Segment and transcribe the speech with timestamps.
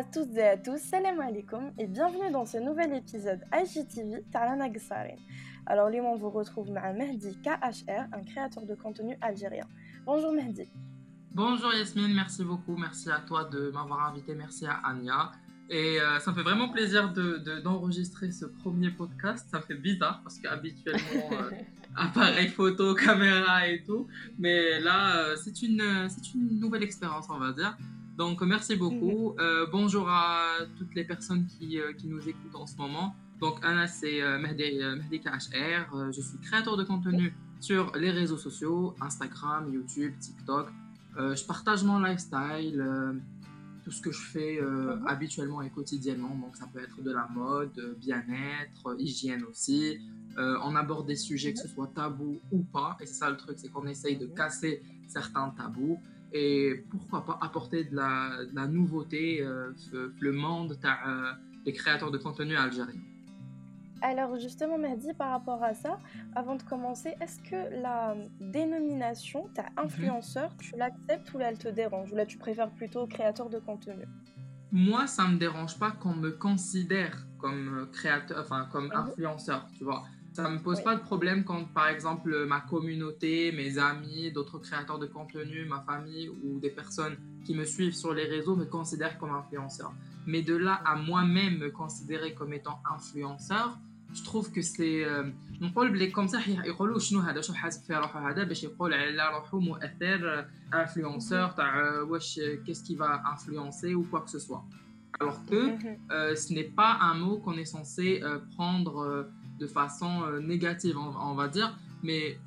[0.00, 4.72] À toutes et à tous, salam alaikum et bienvenue dans ce nouvel épisode IGTV Tarana
[4.72, 5.18] Gsarin.
[5.66, 9.66] Alors, lui, on vous retrouve avec Mehdi KHR, un créateur de contenu algérien.
[10.06, 10.70] Bonjour Mehdi.
[11.34, 12.78] Bonjour Yasmine, merci beaucoup.
[12.78, 14.34] Merci à toi de m'avoir invité.
[14.34, 15.32] Merci à Anya.
[15.68, 17.12] Et euh, ça me fait vraiment plaisir
[17.62, 19.48] d'enregistrer de, ce premier podcast.
[19.50, 21.50] Ça me fait bizarre parce qu'habituellement, euh,
[21.94, 24.06] appareil photo, caméra et tout.
[24.38, 27.76] Mais là, euh, c'est une, une nouvelle expérience, on va dire.
[28.20, 29.34] Donc, merci beaucoup.
[29.38, 29.70] Mhm.
[29.72, 33.14] bonjour à toutes les personnes qui, qui, nous écoutent en ce moment.
[33.40, 36.12] Donc, Anna, c'est Mehdi, Mehdi KHR.
[36.12, 40.68] je suis créateur de contenu sur les réseaux sociaux, Instagram, YouTube, TikTok.
[41.16, 42.84] je partage mon lifestyle
[43.84, 45.06] tout ce que je fais euh, mhm.
[45.06, 46.34] habituellement et quotidiennement.
[46.36, 49.98] Donc ça peut être de la mode, euh, bien-être, euh, hygiène aussi.
[50.36, 52.96] on aborde des sujets que ce soit tabou ou pas.
[53.00, 55.98] Et c'est ça le truc, c'est qu'on essaye de casser certains tabous.
[56.32, 59.44] Et pourquoi pas apporter de la, de la nouveauté,
[60.20, 60.78] le monde
[61.64, 63.00] des créateurs de contenu algériens.
[64.02, 65.98] Alors justement, Mehdi, par rapport à ça,
[66.34, 69.68] avant de commencer, est-ce que la dénomination, ta mhm.
[69.84, 72.12] influenceur, tu l'acceptes ou elle te dérange?
[72.12, 74.04] Ou là, tu préfères plutôt créateur de contenu?
[74.72, 78.92] Moi, ça me dérange pas qu'on me considère comme créateur, enfin comme mhm.
[78.94, 80.04] influenceur, tu vois.
[80.33, 84.99] Ça me pose pas de problème quand, par exemple, ma communauté, mes amis, d'autres créateurs
[84.99, 87.15] de contenu, ma famille ou des personnes
[87.45, 89.93] qui me suivent sur les réseaux me considèrent comme influenceur.
[90.27, 93.77] Mais de là à moi-même me considérer comme étant influenceur,
[94.13, 95.05] je trouve que c'est
[95.61, 99.29] نقول بلي كوم صح يقولوا شنو هذا شو حاسب في روحه هذا باش يقول على
[99.35, 104.63] روحه مؤثر influenceur تاع واش qu'est-ce qui va influencer ou quoi que ce soit
[105.19, 105.61] alors que
[106.11, 109.23] euh, ce n'est pas un mot qu'on est censé euh, prendre euh,
[109.60, 111.76] de façon négative on, on, va dire.
[112.02, 112.38] Mais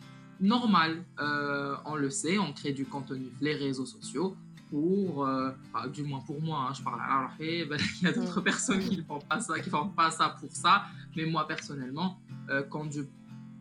[0.42, 1.04] normal
[1.86, 4.36] on le sait on crée du contenu les réseaux sociaux
[4.74, 5.52] pour, euh,
[5.94, 7.68] du moins pour moi, hein, je parle à la il
[8.02, 10.86] y a d'autres personnes qui ne font pas ça, qui font pas ça pour ça,
[11.16, 12.20] mais moi personnellement,
[12.50, 13.02] euh, quand je,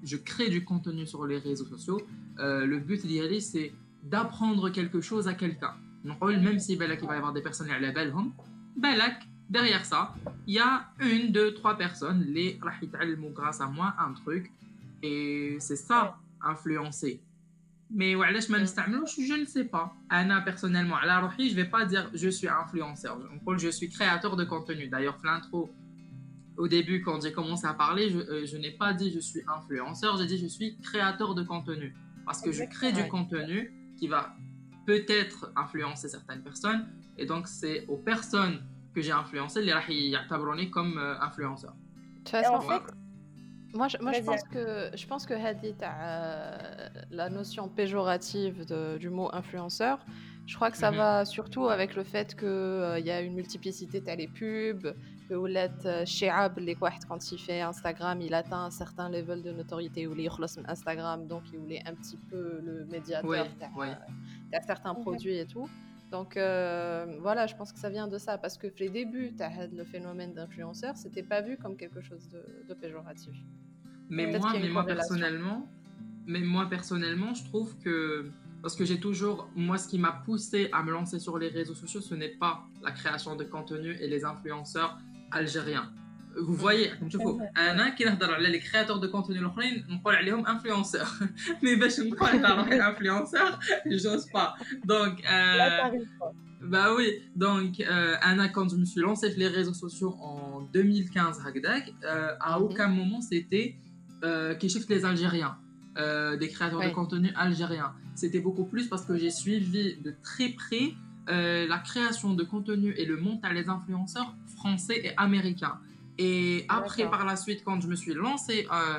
[0.02, 2.00] je, crée du contenu sur les réseaux sociaux,
[2.38, 3.74] euh, le but d'y aller, c'est
[4.04, 5.74] d'apprendre quelque chose à quelqu'un.
[6.02, 8.14] Même si ben, il va y avoir des personnes à la belle
[8.78, 8.96] ben,
[9.52, 10.14] derrière ça,
[10.46, 12.58] il y a une, deux, trois personnes, les
[13.34, 14.50] grâce à moi un truc,
[15.02, 17.20] et c'est ça, influencer.
[17.90, 19.94] Mais je ne sais pas.
[20.08, 23.20] Anna, personnellement, à la je ne vais pas dire je suis influenceur.
[23.58, 24.88] Je suis créateur de contenu.
[24.88, 25.70] D'ailleurs, l'intro,
[26.56, 29.42] au début, quand j'ai commencé à parler, je, euh, je n'ai pas dit je suis
[29.46, 31.94] influenceur, j'ai dit je suis créateur de contenu.
[32.24, 34.34] Parce que je crée du contenu qui va
[34.86, 36.86] peut-être influencer certaines personnes.
[37.18, 38.62] Et donc, c'est aux personnes
[38.94, 39.72] que j'ai influencées, les
[40.70, 41.74] comme euh, influenceurs.
[42.32, 42.82] En fait,
[43.74, 46.58] moi, je, moi je, pense que, je pense que Hadith euh,
[47.10, 50.04] la notion péjorative de, du mot influenceur.
[50.46, 50.96] Je crois que ça mhm.
[50.98, 54.94] va surtout avec le fait qu'il euh, il y a une multiplicité de les pubs,
[55.28, 55.70] que Oulet
[56.04, 60.28] Sheab, les quand il fait Instagram, il atteint un certain level de notoriété ou les
[60.66, 63.30] Instagram, donc il est un petit peu le médiateur
[63.76, 63.88] oui,
[64.52, 65.68] de certains produits et tout.
[66.12, 69.32] Donc euh, voilà, je pense que ça vient de ça, parce que les débuts,
[69.72, 73.34] le phénomène d'influenceur, c'était pas vu comme quelque chose de, péjoratif.
[74.10, 75.66] Mais moi, mais moi personnellement,
[76.26, 78.30] mais moi personnellement, je trouve que
[78.60, 81.74] parce que j'ai toujours, moi, ce qui m'a poussé à me lancer sur les réseaux
[81.74, 84.98] sociaux, ce n'est pas la création de contenu et les influenceurs
[85.32, 85.90] algériens
[86.39, 88.03] Vous voyez, comme tu vois, un qui
[88.49, 89.39] les créateurs de contenu
[89.89, 91.13] on parle عليهم influenceurs.
[91.63, 94.53] Mais باش نقول على influenceurs, j'ose pas.
[94.85, 95.99] Donc euh,
[96.61, 100.61] bah oui, donc euh, Anna, quand je me suis lancé sur les réseaux sociaux en
[100.73, 101.41] 2015,
[102.03, 102.65] euh, à mhm.
[102.65, 103.75] aucun moment c'était
[104.23, 105.57] euh, qui chiffre les Algériens,
[105.97, 107.93] euh, des créateurs de contenu algériens.
[108.15, 110.93] C'était beaucoup plus parce que j'ai suivi de très près
[111.29, 115.77] euh, la création de contenu et le montage des influenceurs français et américains.
[116.24, 118.98] Et après, par la suite, quand je me suis lancé euh,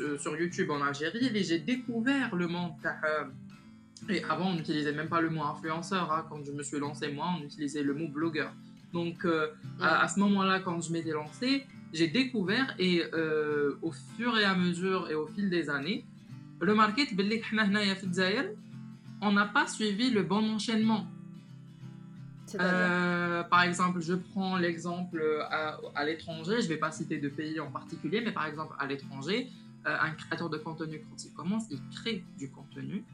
[0.00, 2.72] euh, sur, YouTube en Algérie, j'ai découvert le monde.
[2.86, 3.24] Euh,
[4.08, 6.10] et avant, on n'utilisait même pas le mot influenceur.
[6.10, 6.24] Hein.
[6.30, 8.50] Quand je me suis lancé, moi, on utilisait le mot blogueur.
[8.94, 9.26] Donc,
[9.80, 13.02] à, ce moment-là, quand je m'étais lancé, j'ai découvert et
[13.82, 16.04] au fur et à mesure et au fil des années,
[16.60, 17.08] le market,
[19.20, 21.06] on n'a pas suivi le bon enchaînement.
[22.60, 25.42] Euh, par exemple, je prends l'exemple euh,
[25.94, 28.86] à, l'étranger, je ne vais pas citer de pays en particulier, mais par exemple à
[28.86, 29.48] l'étranger,
[29.86, 33.04] euh, un créateur de contenu, quand il commence, il crée du contenu.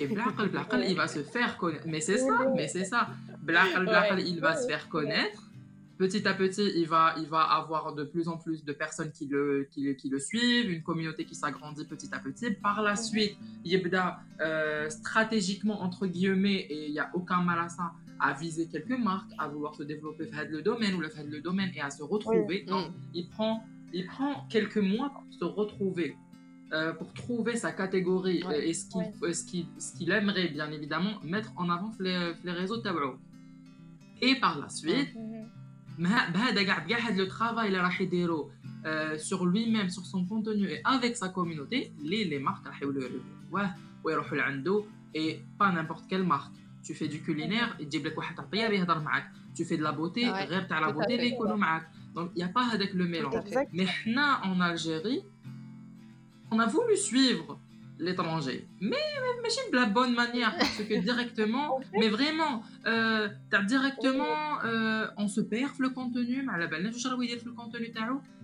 [0.00, 1.84] Et blaqal, blaqal, il va se faire connaître.
[1.86, 3.08] Mais c'est ça, mais c'est ça.
[3.42, 5.42] Blaqal, blaqal, il va se faire connaître.
[5.98, 9.26] petit à petit, il va, il va avoir de plus en plus de personnes qui
[9.26, 12.50] le, qui, qui le suivent, une communauté qui s'agrandit petit à petit.
[12.52, 17.68] Par la suite, Yebda, euh, stratégiquement, entre guillemets, et il n'y a aucun mal à
[17.68, 21.24] ça, à viser quelques marques, à vouloir se développer, faire le domaine ou le faire
[21.24, 22.64] le domaine et à se retrouver.
[22.64, 22.64] Oui.
[22.64, 26.16] Donc, il prend, il prend quelques mois pour se retrouver,
[26.72, 30.70] euh, pour trouver sa catégorie euh, et ce qu'il euh, ce qu ce aimerait, bien
[30.70, 33.16] évidemment, mettre en avant les, les réseaux de tableau.
[34.20, 35.48] Et par la suite, mhm.
[35.98, 37.70] bah, bah, bah, le travail
[38.84, 42.64] euh, sur lui-même, sur son contenu et avec sa communauté, les, les marques,
[45.14, 46.54] et pas n'importe quelle marque
[46.88, 47.76] tu fais du culinaire,
[49.54, 51.62] tu fais de la beauté, ah ouais, la beauté, l'économie.
[52.14, 53.34] Donc il n'y a pas avec le mélange.
[53.74, 55.22] Mais là, en Algérie,
[56.50, 57.60] on a voulu suivre
[57.98, 58.96] l'étranger, mais,
[59.42, 65.28] mais, de la bonne manière, parce que directement, mais vraiment, euh, as directement, euh, on
[65.28, 67.92] se perd le contenu, mais à la balle, le contenu,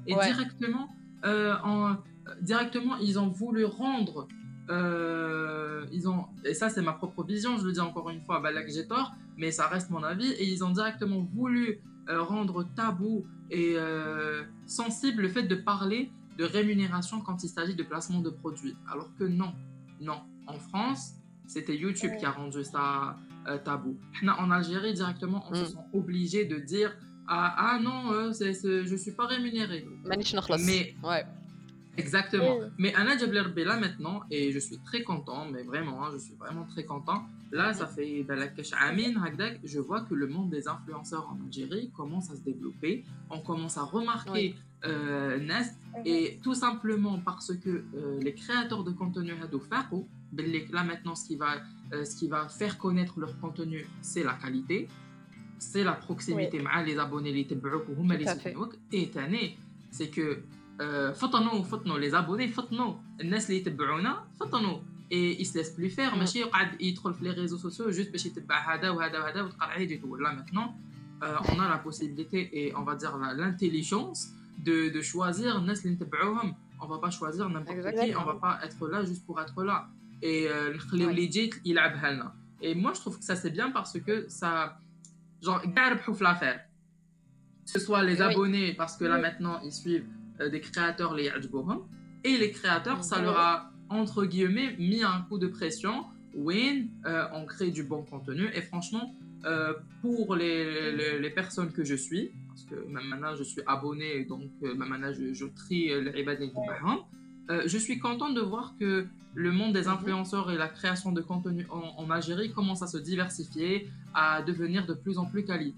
[0.06, 0.94] et directement,
[1.24, 1.96] euh, en,
[2.42, 4.28] directement, ils ont voulu rendre
[4.70, 8.40] euh, ils ont, et ça c'est ma propre vision, je le dis encore une fois,
[8.40, 11.80] bah, là que j'ai tort, mais ça reste mon avis, et ils ont directement voulu
[12.08, 13.76] euh, rendre tabou et
[14.66, 18.76] sensible le fait de parler de rémunération quand il s'agit de placement de produits.
[18.90, 19.52] Alors que non,
[20.00, 20.22] non.
[20.46, 21.14] En France,
[21.46, 23.16] c'était YouTube qui a rendu ça
[23.48, 23.96] euh, tabou.
[24.26, 25.66] En Algérie, directement, on se mm.
[25.66, 26.96] sent obligé de dire
[27.26, 29.86] ah, ah non, euh, je ne suis pas rémunéré.
[30.58, 31.24] Mais, ouais.
[31.96, 32.58] Exactement.
[32.78, 36.34] Mais Anna Jabler là maintenant, et je suis très content, mais vraiment, hein, je suis
[36.34, 37.24] vraiment très content.
[37.52, 38.08] Là, ça fait
[39.64, 43.04] je vois que le monde des influenceurs en Algérie commence à se développer.
[43.30, 44.54] On commence à remarquer
[44.84, 49.32] euh, Nest, et tout simplement parce que euh, les créateurs de contenu
[50.72, 51.56] là maintenant, ce qui, va,
[51.92, 54.88] euh, ce qui va faire connaître leur contenu, c'est la qualité,
[55.58, 56.58] c'est la proximité.
[56.60, 56.84] Oui.
[56.86, 57.46] Les abonnés, les
[58.92, 59.10] et
[59.90, 60.42] c'est que
[61.13, 64.79] فطنوا فطنوا les abonnés فطنوا الناس اللي يتبعونا فطنوا
[65.11, 68.25] et ils se laissent plus faire ماشي يقعد يدخل في les réseaux sociaux juste باش
[68.25, 70.75] يتبع هذا وهذا وهذا وتقرا عليه tout là maintenant
[71.23, 74.29] euh, on a la possibilité et on va dire l'intelligence
[74.65, 78.59] de, de choisir الناس اللي نتبعوهم on va pas choisir n'importe qui on va pas
[78.65, 79.87] être là juste pour être là
[80.23, 83.99] et نخليو اللي يجي يلعبها لنا et moi je trouve que ça c'est bien parce
[83.99, 84.79] que ça
[85.45, 86.59] genre كاع ربحوا في l'affaire
[87.65, 91.30] que ce soit les abonnés parce que là maintenant ils suivent euh, des créateurs les
[92.24, 96.04] et les créateurs ça leur a entre guillemets mis un coup de pression
[96.34, 99.14] win euh, on crée du bon contenu et franchement
[99.44, 104.50] euh, pour les, les, personnes que je suis parce que maintenant je suis abonné donc
[104.62, 106.24] maintenant je, je trie les
[107.50, 111.20] euh, je suis content de voir que le monde des influenceurs et la création de
[111.20, 115.74] contenu en, Algérie commence à se diversifier, à devenir de plus en plus quali.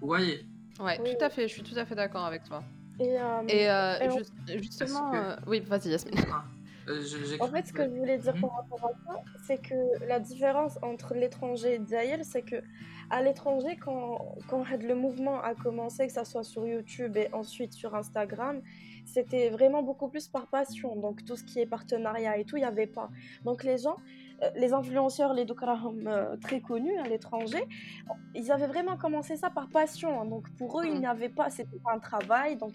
[0.00, 0.44] Vous voyez?
[0.80, 2.64] Ouais, tout à fait, je suis tout à fait d'accord avec toi.
[3.00, 6.14] Et, euh, euh, justement, euh, oui, vas-y Yasmine.
[6.32, 6.44] Ah,
[7.40, 10.78] en fait, ce que je voulais dire par rapport à ça, c'est que la différence
[10.82, 12.56] entre l'étranger et Zaïl, c'est que
[13.10, 17.72] à l'étranger, quand, quand le mouvement a commencé, que ce soit sur YouTube et ensuite
[17.72, 18.62] sur Instagram,
[19.04, 20.96] c'était vraiment beaucoup plus par passion.
[20.96, 23.10] Donc tout ce qui est partenariat et tout, il n'y avait pas.
[23.44, 23.96] Donc les gens,
[24.56, 26.08] les influenceurs, les Dukrahum
[26.40, 27.64] très connus à l'étranger,
[28.34, 30.20] ils avaient vraiment commencé ça par passion.
[30.20, 30.26] Hein.
[30.26, 32.56] Donc pour eux, il n'y avait pas, c'était pas un travail.
[32.56, 32.74] Donc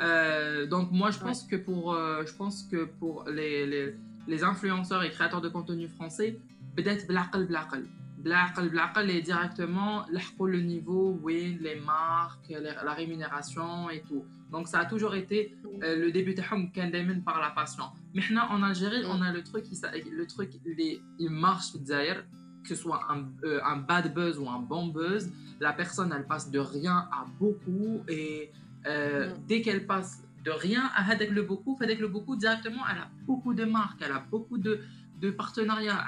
[0.00, 3.94] euh, donc moi je pense que pour euh, je pense que pour les, les,
[4.26, 6.38] les, influenceurs et créateurs de contenu français
[6.76, 7.84] peut-être blaqal blaqal
[8.18, 14.79] blaqal blaqal est directement le niveau oui les marques la rémunération et tout donc ça
[14.79, 16.41] a toujours été euh, le début de
[17.29, 19.65] par la passion maintenant en Algérie on a le truc
[20.21, 20.49] le truc
[21.19, 22.23] il marche d'ailleurs
[22.63, 23.19] que ce soit un,
[23.63, 28.03] un bad buzz ou un bon buzz la personne elle passe de rien à beaucoup
[28.07, 28.51] et
[28.85, 29.33] euh, mm.
[29.47, 33.09] dès qu'elle passe de rien à Hadek le beaucoup, Hadek le beaucoup directement, elle a
[33.25, 34.79] beaucoup de marques, elle a beaucoup de,
[35.19, 36.05] de partenariats.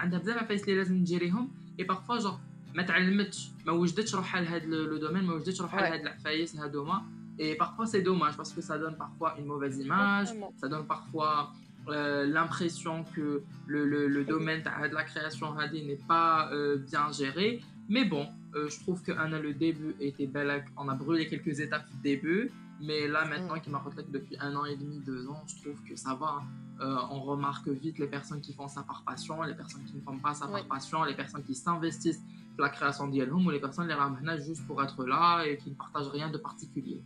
[1.77, 2.39] Et parfois, genre,
[2.75, 7.05] ما تعلمتش ما وجدتش روحها لهذا لو دومين ما وجدتش روحها لهاد العفايس هادوما
[7.38, 10.28] et parfois c'est dommage parce que ça donne parfois une mauvaise image.
[10.56, 11.52] Ça donne parfois
[11.88, 17.60] euh, l'impression que le, le, le domaine de la création n'est pas euh, bien géré.
[17.88, 21.88] Mais bon euh, je trouve que le début était bel on a brûlé quelques étapes
[21.90, 22.50] du début.
[22.80, 25.80] Mais là, maintenant, qui m'a retraité depuis un an et demi, deux ans, je trouve
[25.88, 26.42] que ça va.
[26.80, 30.02] Euh, on remarque vite les personnes qui font ça par passion, les personnes qui ne
[30.02, 32.20] font pas ça par passion, les personnes qui s'investissent
[32.58, 35.70] dans la création d'Yelhum ou les personnes les ramènent juste pour être là et qui
[35.70, 37.00] ne partagent rien de particulier.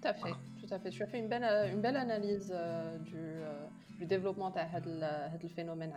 [0.00, 0.90] Tout à fait, tout à fait.
[0.90, 3.66] Tu as fait une belle, euh, analyse euh, euh,
[3.98, 4.56] du, développement de
[5.42, 5.92] ce phénomène.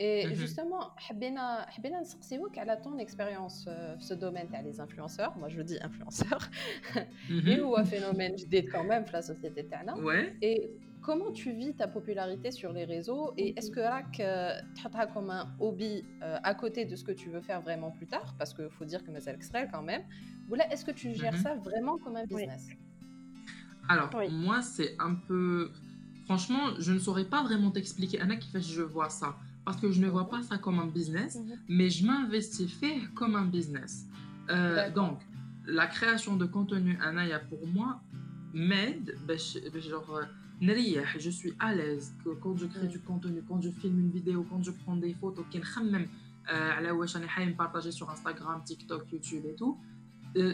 [0.00, 0.34] Et mm -hmm.
[0.36, 5.60] justement, Hbina Sarsiwak, elle a ton expérience dans ce domaine, as les influenceurs, moi je
[5.70, 6.44] dis influenceurs,
[7.28, 7.48] mhm.
[7.48, 9.94] et ou un phénomène, je quand même, la société Tana.
[10.08, 10.24] Ouais.
[10.48, 10.58] Et
[11.06, 13.26] comment tu vis ta popularité sur les réseaux?
[13.42, 14.20] Et est-ce que RAC
[15.00, 15.94] as comme un hobby
[16.50, 18.28] à côté de ce que tu veux faire vraiment plus tard?
[18.38, 20.04] Parce qu'il faut dire que c'est extrait quand même.
[20.48, 21.46] Ou là, est-ce que tu gères mhm.
[21.46, 22.64] ça vraiment comme un business?
[23.88, 25.70] Alors moi c'est un peu
[26.26, 29.36] franchement je ne saurais pas vraiment t'expliquer Anna qui fait je vois ça
[29.68, 31.58] parce que je ne vois pas ça comme un business, mhm.
[31.68, 34.06] mais je m'investis fait comme un business.
[34.48, 35.20] Euh, donc,
[35.66, 38.00] la création de contenu Anaya pour moi
[38.54, 39.36] m'aide, ben,
[39.70, 44.00] ben, genre, euh, je suis à l'aise quand je crée du contenu, quand je filme
[44.00, 45.44] une vidéo, quand je prends des photos,
[45.84, 46.06] même
[46.50, 49.78] euh, partager sur Instagram, TikTok, YouTube et tout.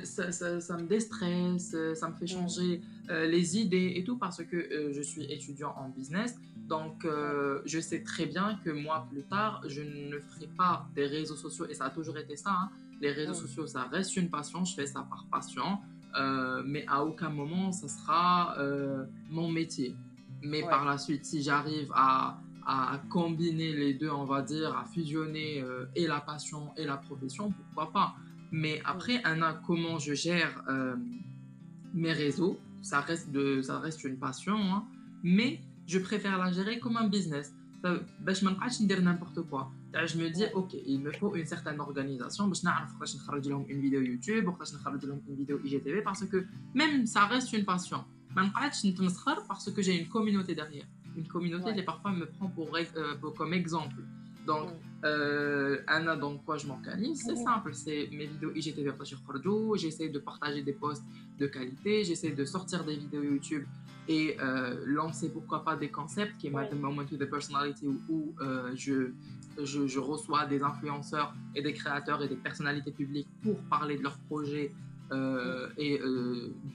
[0.04, 4.90] Ça, ça, ça, me déstresse, ça me fait changer les idées et tout parce que
[4.92, 6.36] je suis étudiant en business
[6.68, 11.06] donc, euh, je sais très bien que moi, plus tard, je ne ferai pas des
[11.06, 12.50] réseaux sociaux, et ça a toujours été ça.
[12.50, 12.70] Hein.
[13.00, 15.78] Les réseaux sociaux, ça reste une passion, je fais ça par passion,
[16.16, 19.94] euh, mais à aucun moment, ça sera euh, mon métier.
[20.42, 24.84] Mais par la suite, si j'arrive à, à, combiner les deux, on va dire, à
[24.84, 25.64] fusionner
[25.94, 28.14] et la passion et la profession, pourquoi pas?
[28.56, 30.62] Mais après, Anna, comment je gère
[31.92, 33.26] mes réseaux, ça reste,
[34.04, 34.84] une passion,
[35.24, 37.52] mais je préfère la gérer comme un business.
[37.82, 39.72] Je ne dire n'importe quoi.
[39.92, 42.48] Je me dis, ok, il me faut une certaine organisation.
[42.54, 44.48] Je vais une vidéo YouTube,
[45.28, 48.04] une vidéo IGTV, parce que même ça reste une passion.
[48.36, 49.08] Je ne
[49.48, 50.86] Parce que j'ai une communauté derrière.
[51.16, 52.52] Une communauté qui parfois me prend
[53.36, 53.96] comme exemple.
[54.46, 54.70] Donc,
[55.04, 58.90] euh, Anna, donc quoi je m'organise C'est simple, c'est mes vidéos IGTV
[59.76, 61.04] j'essaie de partager des posts
[61.38, 63.64] de qualité, j'essaie de sortir des vidéos YouTube
[64.08, 66.72] et euh, lancer pourquoi pas des concepts qui est ouais.
[66.74, 69.12] Moment to the Personality où, euh, je,
[69.62, 74.02] je, je, reçois des influenceurs et des créateurs et des personnalités publiques pour parler de
[74.02, 74.72] leurs projets
[75.12, 76.00] euh, et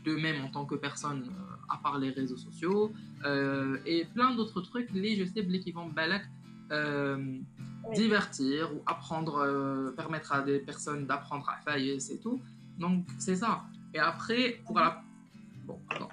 [0.05, 1.31] d'eux-mêmes en tant que personne
[1.67, 2.91] à part les réseaux sociaux
[3.85, 6.23] et plein d'autres trucs les je sais qui vont balak
[7.93, 12.41] divertir ou apprendre permettre à des personnes d'apprendre à faire c'est tout
[12.77, 15.01] donc c'est ça et après pour la
[15.65, 16.07] bon pardon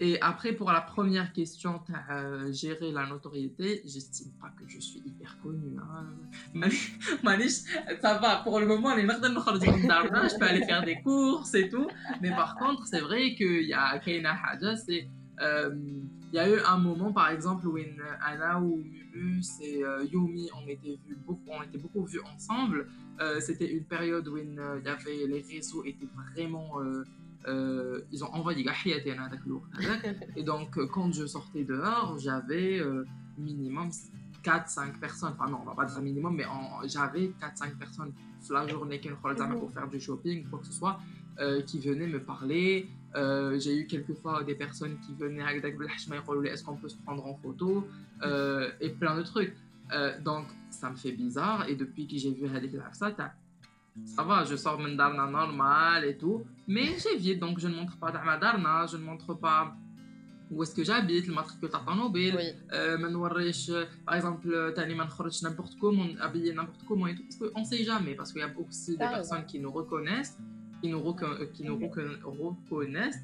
[0.00, 1.80] et après, pour la première question,
[2.10, 5.76] euh, gérer la notoriété, j'estime pas que je suis hyper connue.
[5.76, 6.06] Hein.
[8.00, 9.02] ça va, pour le moment, les
[10.28, 11.88] je peux aller faire des courses et tout.
[12.20, 15.08] Mais par contre, c'est vrai qu'il y a Keina Haja, c'est.
[15.40, 15.74] Euh,
[16.32, 17.76] il y a eu un moment, par exemple, où
[18.22, 18.82] Anna ou
[19.14, 22.88] Mumu et euh, Yumi, on était, vu beaucoup, on était beaucoup vus ensemble.
[23.20, 24.36] Euh, C'était une période où
[24.84, 26.80] y avait, les réseaux étaient vraiment
[27.46, 28.64] euh, ils ont envoyé
[30.36, 33.06] et donc euh, quand je sortais dehors j'avais euh,
[33.38, 33.90] minimum
[34.42, 36.44] 4-5 personnes enfin non on va pas dire minimum mais
[36.86, 38.12] j'avais 4-5 personnes
[38.50, 39.00] la journée
[39.56, 40.98] pour faire du shopping quoi que ce soit
[41.66, 46.88] qui venaient me parler j'ai eu quelquefois des personnes qui venaient avec est-ce qu'on peut
[46.88, 47.86] se prendre en photo
[48.80, 49.54] et plein de trucs.
[50.24, 53.12] Donc ça me fait bizarre et depuis que j'ai vu Hadik ça
[54.04, 57.96] ça va, je sors mon darna normal et tout, mais j'évite, donc je ne montre
[57.98, 59.74] pas ma darna, je ne montre pas
[60.50, 62.44] où est-ce que j'habite, le matricule mobile, oui.
[62.72, 65.08] euh, par exemple, tani man
[65.42, 68.44] n'importe comment, habillé n'importe comment et tout, parce qu'on ne sait jamais, parce qu'il y
[68.44, 70.38] a aussi des personnes qui nous reconnaissent,
[70.80, 73.20] qui nous, euh, qui nous reconnaissent,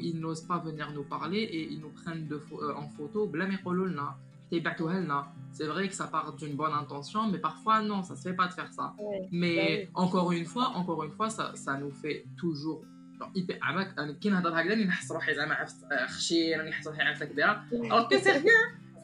[0.00, 3.30] ils n'osent pas venir nous parler et ils nous prennent de, euh, en photo,
[5.52, 8.46] c'est vrai que ça part d'une bonne intention, mais parfois non, ça se fait pas
[8.46, 8.94] de faire ça.
[9.32, 12.82] Mais bah encore une fois, encore une fois, ça, ça nous fait toujours
[17.90, 18.52] alors que c'est rien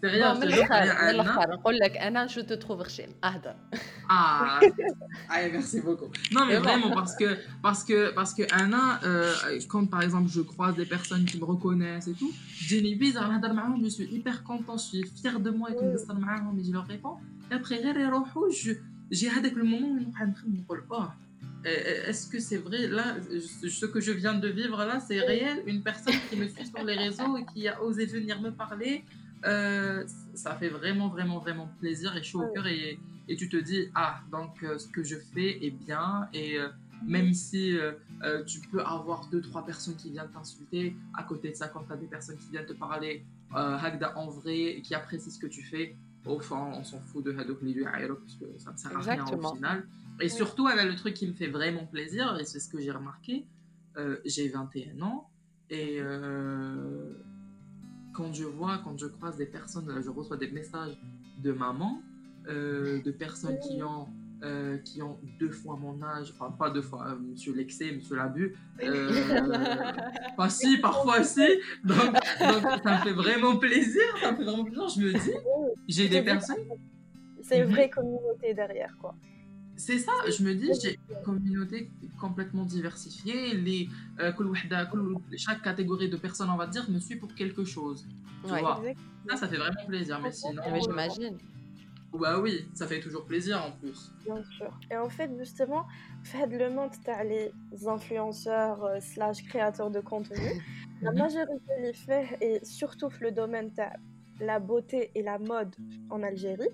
[0.02, 3.56] c'est rien من الاخر من الاخر نقول لك انا جو te trouve غشيم اهدر
[4.10, 4.60] ah
[5.30, 9.86] ah merci beaucoup non mais vraiment parce que parce que parce que Anna euh, quand
[9.86, 12.34] par exemple je croise des personnes qui me reconnaissent et tout
[12.68, 15.86] j'ai bizarre نهضر معاهم je suis hyper content je suis fière de moi et tout
[15.86, 17.18] نقصر معاهم et je leur réponds
[17.52, 18.50] et après غير يروحوا
[19.12, 21.08] j'ai هذاك le moment où نقعد نخمم نقول oh
[22.10, 23.06] est-ce que c'est vrai là
[23.80, 26.84] ce que je viens de vivre là c'est réel une personne qui me suit sur
[26.90, 28.94] les réseaux et qui a osé venir me parler
[29.45, 30.05] euh,
[30.35, 32.67] ça fait vraiment, vraiment, vraiment plaisir et chaud au cœur.
[32.67, 36.29] Et, et, tu te dis, ah, donc euh, ce que je fais est bien.
[36.33, 36.69] Et euh,
[37.07, 37.75] même si
[38.47, 41.93] tu peux avoir deux, trois personnes qui viennent t'insulter, à côté de ça, quand tu
[41.93, 45.47] as des personnes qui viennent te parler Hagda en vrai et qui apprécient ce que
[45.47, 49.01] tu fais, au fond, on s'en fout de Hadouk parce que ça ne sert à
[49.01, 49.87] rien au final.
[50.21, 52.79] Et surtout, elle a le truc qui me fait vraiment plaisir, et c'est ce que
[52.79, 53.47] j'ai remarqué.
[54.27, 55.31] j'ai 21 ans
[55.71, 56.01] et
[58.13, 60.99] quand je vois, quand je croise des personnes, je reçois des messages
[61.39, 62.03] de maman
[62.47, 64.09] de personnes qui ont
[64.43, 68.17] euh, qui ont deux fois mon âge, enfin pas deux fois, euh, monsieur l'excès, monsieur
[68.17, 69.13] l'abus, euh,
[70.39, 71.47] pas si, parfois si,
[71.85, 75.31] donc, ça me fait vraiment plaisir, ça me fait vraiment plaisir, je me dis,
[75.89, 76.57] j'ai des personnes...
[77.43, 77.73] C'est une mhm.
[77.73, 79.15] vraie communauté derrière, quoi.
[79.81, 83.89] C'est ça, je me dis, j'ai une communauté complètement diversifiée, les,
[85.39, 88.07] chaque catégorie de personnes, on va dire, me suit pour quelque chose,
[88.45, 88.83] tu vois.
[89.27, 90.63] Ça, ça fait vraiment plaisir, mais sinon...
[90.83, 91.39] J'imagine.
[92.13, 94.13] Bah oui, ça fait toujours plaisir en plus.
[94.25, 94.71] Bien sûr.
[94.91, 95.87] Et en fait, justement,
[96.25, 97.53] faites le monde, as les
[97.87, 100.37] influenceurs euh, slash créateurs de contenu.
[101.03, 101.19] la mhm.
[101.19, 105.75] majorité les fait, et surtout le domaine de la beauté et la mode
[106.11, 106.69] en Algérie,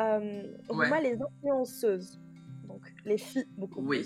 [0.00, 1.02] euh, ouais.
[1.02, 2.18] les influenceuses
[3.04, 4.04] les filles beaucoup oui.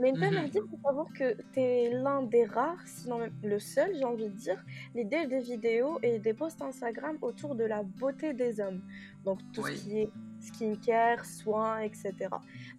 [0.00, 3.32] Mais une femme artiste, il faut savoir que tu es l'un des rares, sinon même
[3.44, 4.62] le seul, j'ai envie de dire,
[4.94, 8.82] l'idée des vidéos et des posts Instagram autour de la beauté des hommes.
[9.24, 10.10] Donc tout ce qui est
[10.40, 12.12] skincare, soins, etc.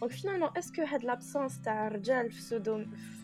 [0.02, 2.32] Donc finalement, est-ce que had l'absence d'argel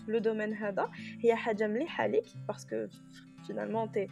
[0.07, 2.87] le domaine hada, il y a hajam halik, parce que
[3.45, 4.07] finalement t'es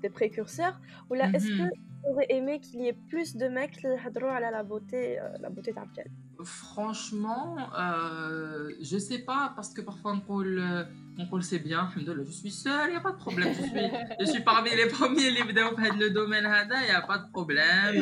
[0.00, 1.70] des précurseurs, ou là est-ce que mhm.
[1.72, 5.50] tu aurais aimé qu'il y ait plus de mecs qui à la beauté, euh, la
[5.50, 6.08] beauté d'argel
[6.42, 10.84] Franchement, euh, je sais pas, parce que parfois on le,
[11.30, 13.54] on sait bien, je suis seule, il n'y a pas de problème.
[13.54, 17.18] Je suis, je suis parmi les premiers livres dans le domaine il n'y a pas
[17.18, 17.96] de problème.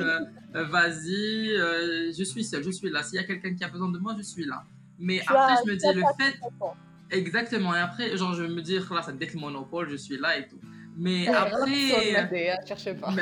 [0.55, 3.03] Euh, vas-y, euh, je suis seule, je suis là.
[3.03, 4.65] S'il y a quelqu'un qui a besoin de moi, je suis là.
[4.99, 6.41] Mais après, je me dis le fait.
[7.11, 10.39] Exactement, et après, genre, je me dis, là, ça dès le monopole, je suis là
[10.39, 10.61] et tout.
[10.97, 12.29] Mais après.
[12.67, 13.13] cherchez pas.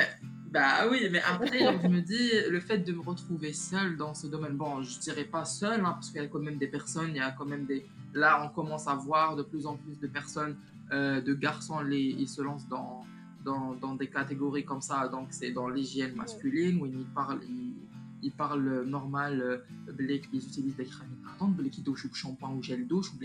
[0.50, 4.26] Bah oui, mais après, je me dis, le fait de me retrouver seule dans ce
[4.26, 7.10] domaine, bon, je dirais pas seule, hein, parce qu'il y a quand même des personnes,
[7.10, 7.86] il y a quand même des.
[8.14, 10.56] Là, on commence à voir de plus en plus de personnes,
[10.90, 13.04] euh, de garçons, les, ils se lancent dans,
[13.44, 17.76] dans, dans, des catégories comme ça, donc c'est dans l'hygiène masculine, où ils parlent, ils
[18.28, 23.18] parlent normal, euh, ils utilisent des crèmes hydratantes, ils douchent shampoing ou gel douche, ou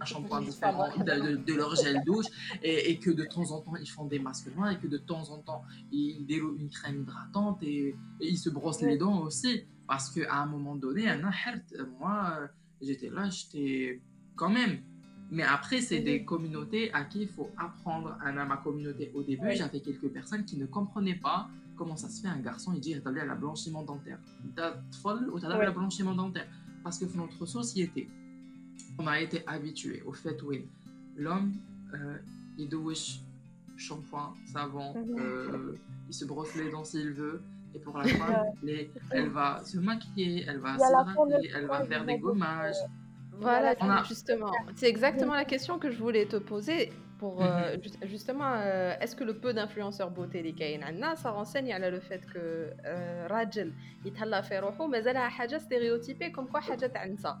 [0.00, 2.26] un shampoing différent de, de, leur gel douche,
[2.62, 5.30] et, que de temps en temps ils font des masques noirs, et que de temps
[5.30, 9.64] en temps ils délouent une crème hydratante, et, ils se brossent les dents aussi.
[9.88, 11.06] Parce qu'à un moment donné,
[12.00, 12.48] moi
[12.80, 14.00] j'étais là, j'étais
[14.34, 14.80] quand même.
[15.30, 18.16] Mais après, c'est des communautés à qui il faut apprendre.
[18.24, 22.20] À ma communauté, au début, j'avais quelques personnes qui ne comprenaient pas comment ça se
[22.22, 24.18] fait un garçon il dit à la blanchiment dentaire.
[25.04, 26.46] Ou la blanchiment dentaire?
[26.82, 28.08] Parce que notre société
[28.98, 30.52] on a été habitué au fait où
[31.16, 31.52] l'homme
[31.94, 32.18] euh,
[32.58, 33.20] il douche
[33.76, 35.18] shampoing savon mhm.
[35.18, 35.74] euh,
[36.08, 37.42] il se brosse les dents s'il veut.
[37.74, 42.04] Et pour la femme les, elle va se maquiller elle va s'hydrater elle va faire
[42.04, 42.76] des gommages.
[43.38, 44.52] voilà, justement.
[44.76, 47.48] C'est exactement la question que je voulais te poser pour mhm.
[47.48, 50.54] euh, justement, euh, est-ce que le peu d'influenceurs beauté les
[51.02, 53.72] a, ça renseigne à le fait que euh, Rajel,
[54.04, 57.38] il t'a fait roho, mais elle a haja stéréotypée comme quoi haja ça.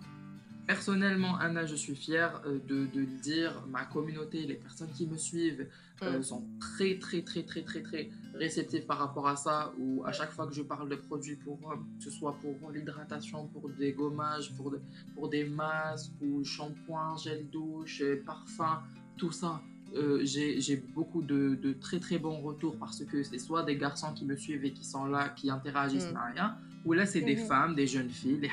[0.66, 3.64] Personnellement, Anna, je suis fière euh, de, le dire.
[3.68, 5.68] Ma communauté, les personnes qui me suivent
[6.02, 6.22] mm.
[6.22, 9.72] sont très, très, très, très, très, très réceptives par rapport à ça.
[9.78, 13.46] Ou à chaque fois que je parle de produits pour que ce soit pour l'hydratation,
[13.46, 14.74] pour des gommages, pour,
[15.14, 18.82] pour des masques ou shampoings, gel douche, parfums,
[19.16, 19.62] tout ça,
[19.94, 24.12] euh, j'ai beaucoup de, de, très très bons retours parce que c'est soit des garçons
[24.14, 26.32] qui me suivent et qui sont là, qui interagissent mm.
[26.34, 27.46] rien, ou là c'est des mm-hmm.
[27.46, 28.48] femmes, des jeunes filles, les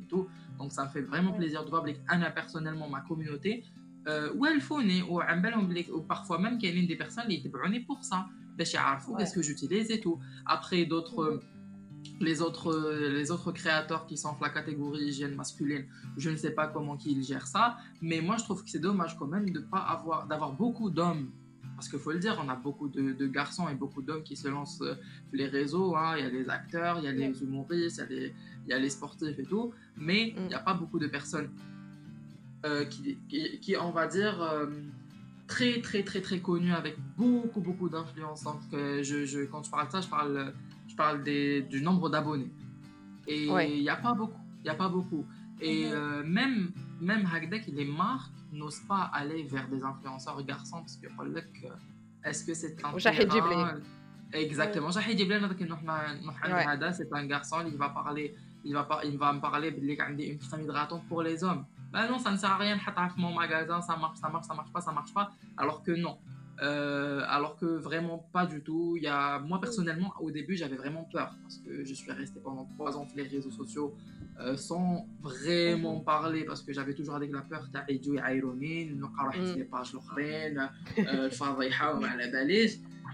[0.00, 0.26] et tout.
[0.58, 3.64] Donc ça me fait vraiment plaisir de voir Anna personnellement ma communauté.
[4.08, 8.28] Euh, où elles font ou parfois même qu'il y a des personnes qui pour ça,
[8.56, 10.18] qu'est-ce que j'utilise et tout.
[10.46, 11.40] Après d'autres.
[12.20, 12.72] Les autres,
[13.08, 15.86] les autres créateurs qui sont la catégorie hygiène masculine,
[16.16, 19.18] je ne sais pas comment ils gèrent ça, mais moi je trouve que c'est dommage
[19.18, 21.30] quand même de pas avoir, d'avoir beaucoup d'hommes,
[21.76, 24.48] parce qu'il faut le dire, on a beaucoup de, garçons et beaucoup d'hommes qui se
[24.48, 24.96] lancent sur
[25.32, 26.14] les réseaux, hein.
[26.18, 28.34] il y a les acteurs, il y a les humoristes, il y a les,
[28.66, 31.48] il y a les sportifs et tout, mais il n'y a pas beaucoup de personnes
[32.66, 33.16] euh, qui,
[33.62, 34.66] qui, on va dire, euh,
[35.46, 38.42] très très très très connues avec beaucoup beaucoup d'influence.
[38.42, 40.52] Donc euh, je, je, quand je parle de ça, je parle
[41.00, 42.52] parle des, du nombre d'abonnés.
[43.26, 44.42] Et il n'y a pas beaucoup.
[44.62, 45.24] Il a pas beaucoup.
[45.60, 45.92] Et mhm.
[45.94, 51.06] euh, même, même Hagdek, les marques n'osent pas aller vers des influenceurs garçons parce que
[52.24, 52.90] est-ce que c'est un
[54.32, 54.90] Exactement.
[56.92, 58.34] C'est un garçon, il va parler,
[58.64, 61.64] il va, il va me parler d'une crème hydratante pour les hommes.
[61.92, 62.78] Ben non, ça ne sert à rien.
[63.16, 65.32] Mon magasin, ça marche, ça marche, ça marche pas, ça marche pas.
[65.56, 66.18] Alors que non.
[66.62, 68.94] Euh, alors que vraiment pas du tout.
[68.96, 72.38] Il y a, moi personnellement, au début, j'avais vraiment peur parce que je suis resté
[72.40, 73.94] pendant trois ans sur les réseaux sociaux
[74.40, 76.04] euh, sans vraiment mhm.
[76.04, 77.68] parler parce que j'avais toujours avec la peur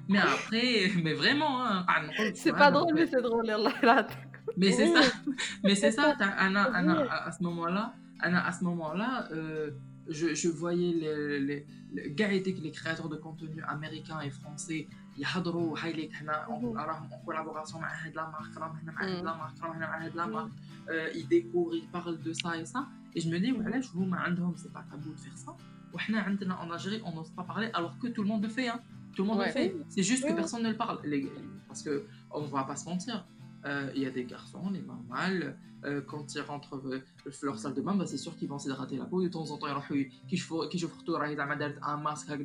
[0.08, 1.86] Mais après, mais vraiment, hein,
[2.34, 3.46] c'est pas drôle, mais c'est drôle.
[4.56, 5.00] Mais c'est ça,
[5.64, 9.70] mais c'est ça, Anna, Anna, à ce moment-là, Anna, à ce moment-là, euh,
[10.08, 14.87] je, je, voyais les, les, les, gars étaient les créateurs de contenu américains et français
[15.17, 19.23] يحضروا هاي ليك هنا راهم en collaboration مع هاد لا مارك راهم هنا مع هاد
[19.23, 20.51] لا مارك راهم هنا مع هاد لا مارك
[21.13, 24.55] ils découvrent ils parlent de ça et ça et je me dis وعلاش هما عندهم
[24.55, 25.51] c'est pas tabou de faire ça
[25.93, 28.69] وحنا عندنا en Algérie on n'ose pas parler alors que tout le monde le fait
[28.69, 28.79] hein
[29.13, 29.47] tout le monde ouais.
[29.47, 31.29] le fait c'est juste que personne ne le parle les,
[31.67, 33.25] parce que on va pas se mentir
[33.65, 35.03] euh, il y a des garçons, les mamans,
[35.86, 38.58] euh, quand ils rentrent euh, dans leur salle de bain, bah, c'est sûr qu'ils vont
[38.58, 39.22] s'hydrater la peau.
[39.22, 39.82] De temps en temps, hein,
[41.82, 42.36] un masque, euh,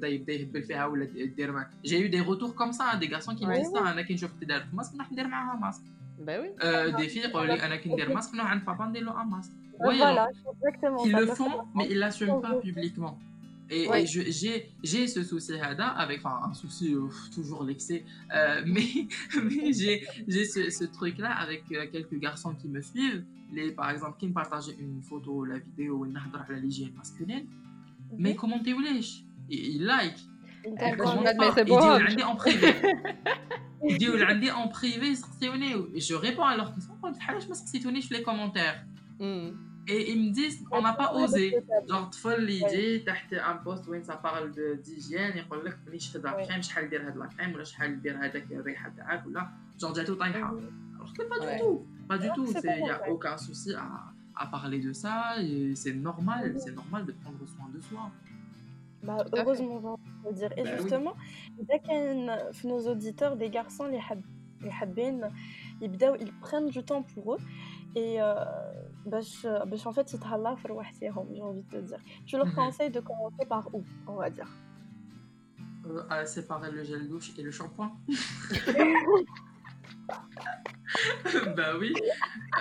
[1.84, 5.58] j'ai eu des retours comme ça, hein, des garçons qui me disent ça, un un
[5.60, 5.84] masque.
[6.98, 9.54] Des filles, un masque, non, un papa, un masque.
[9.80, 11.04] Voilà, exactement.
[11.04, 13.18] Ils le font, mais ils l'assument pas publiquement.
[13.74, 14.06] Et, ouais.
[14.06, 16.94] j'ai ce souci avec, enfin, un souci
[17.34, 18.04] toujours l'excès,
[18.36, 19.08] euh, mais,
[19.42, 20.04] mais j'ai
[20.46, 23.24] ce, ce truc-là avec euh, quelques garçons qui me suivent.
[23.54, 27.46] Les, par exemple, qui me partagent une photo, la vidéo, une à l'hygiène masculine.
[27.46, 28.16] Mm -hmm.
[28.20, 30.20] Mais commentez-vous, ils il like.
[30.66, 30.76] Ils
[32.16, 32.70] disent en privé.
[33.90, 35.16] Ils disent en privé,
[36.00, 36.96] je réponds à leurs questions.
[37.40, 37.54] Je ne
[38.16, 38.80] les commentaires.
[39.20, 39.50] Mm.
[39.88, 41.56] Et ils me disent, on n'a pas osé.
[41.88, 45.98] Genre, tu fais l'idée, tu as un poste où ça parle d'hygiène, ils disent, je
[45.98, 48.10] suis de la crème, je de la crème, je de
[48.64, 49.34] la crème,
[49.80, 51.86] genre, j'ai tout un Alors que pas du tout.
[52.08, 52.46] Pas du tout.
[52.64, 55.36] Il n'y a aucun souci à, à parler de ça.
[55.76, 58.12] C'est normal, c'est normal de prendre soin de soi.
[59.04, 60.52] Bah, heureusement, on dire.
[60.58, 61.16] Et justement,
[61.60, 61.82] dès
[62.64, 64.00] nos auditeurs, des garçons, les
[64.80, 65.30] habines,
[65.82, 67.40] ils prennent du temps pour eux.
[67.96, 68.36] Et euh,
[69.06, 70.20] en fait, j'ai
[71.42, 72.00] envie de te dire.
[72.26, 72.54] Je leur mhm.
[72.54, 74.50] conseille de commencer par où, on va dire?
[75.88, 77.92] Euh, à séparer le gel douche et le shampoing.
[81.56, 81.94] bah oui,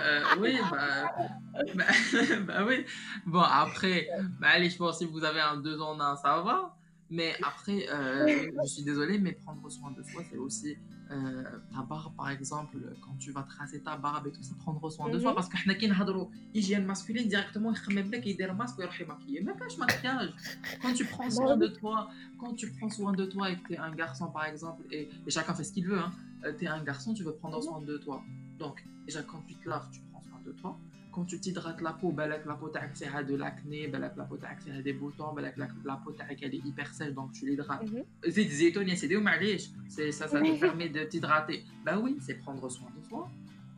[0.01, 1.13] euh, oui, bah,
[1.75, 1.85] bah,
[2.45, 2.85] bah, oui.
[3.25, 6.75] Bon, après, bah allez, je pense si vous avez un deux en 1, ça va.
[7.09, 10.77] Mais après, euh, je suis désolée, mais prendre soin de soi, c'est aussi
[11.11, 11.43] euh,
[11.73, 15.09] ta barbe, par exemple, quand tu vas tracer ta barbe et tout ça, prendre soin
[15.09, 15.35] de soi.
[15.35, 15.73] Parce que nous,
[16.13, 17.71] quand hygiène masculine, directement,
[18.53, 19.41] masque il maquiller.
[19.41, 20.33] Mais cache maquillage.
[20.81, 23.73] Quand tu prends soin de toi, quand tu prends soin de toi et que tu
[23.73, 26.11] es un garçon, par exemple, et, et chacun fait ce qu'il veut, hein,
[26.45, 28.23] euh, tu es un garçon, tu veux prendre soin de toi.
[28.57, 30.79] Donc, déjà, quand tu te laves, tu prends soin de toi
[31.11, 34.81] quand tu t'hydrates la peau, ben, la peau c'est de l'acné, ben, la peau c'est
[34.81, 35.51] des boutons, ben,
[35.85, 37.83] la peau elle est hyper sèche donc tu l'hydrates.
[37.83, 38.03] Mhm.
[38.29, 39.17] C'est des c'est des
[40.11, 41.63] ça, ça te permet de t'hydrater.
[41.85, 43.29] Bah oui, c'est prendre soin de soi.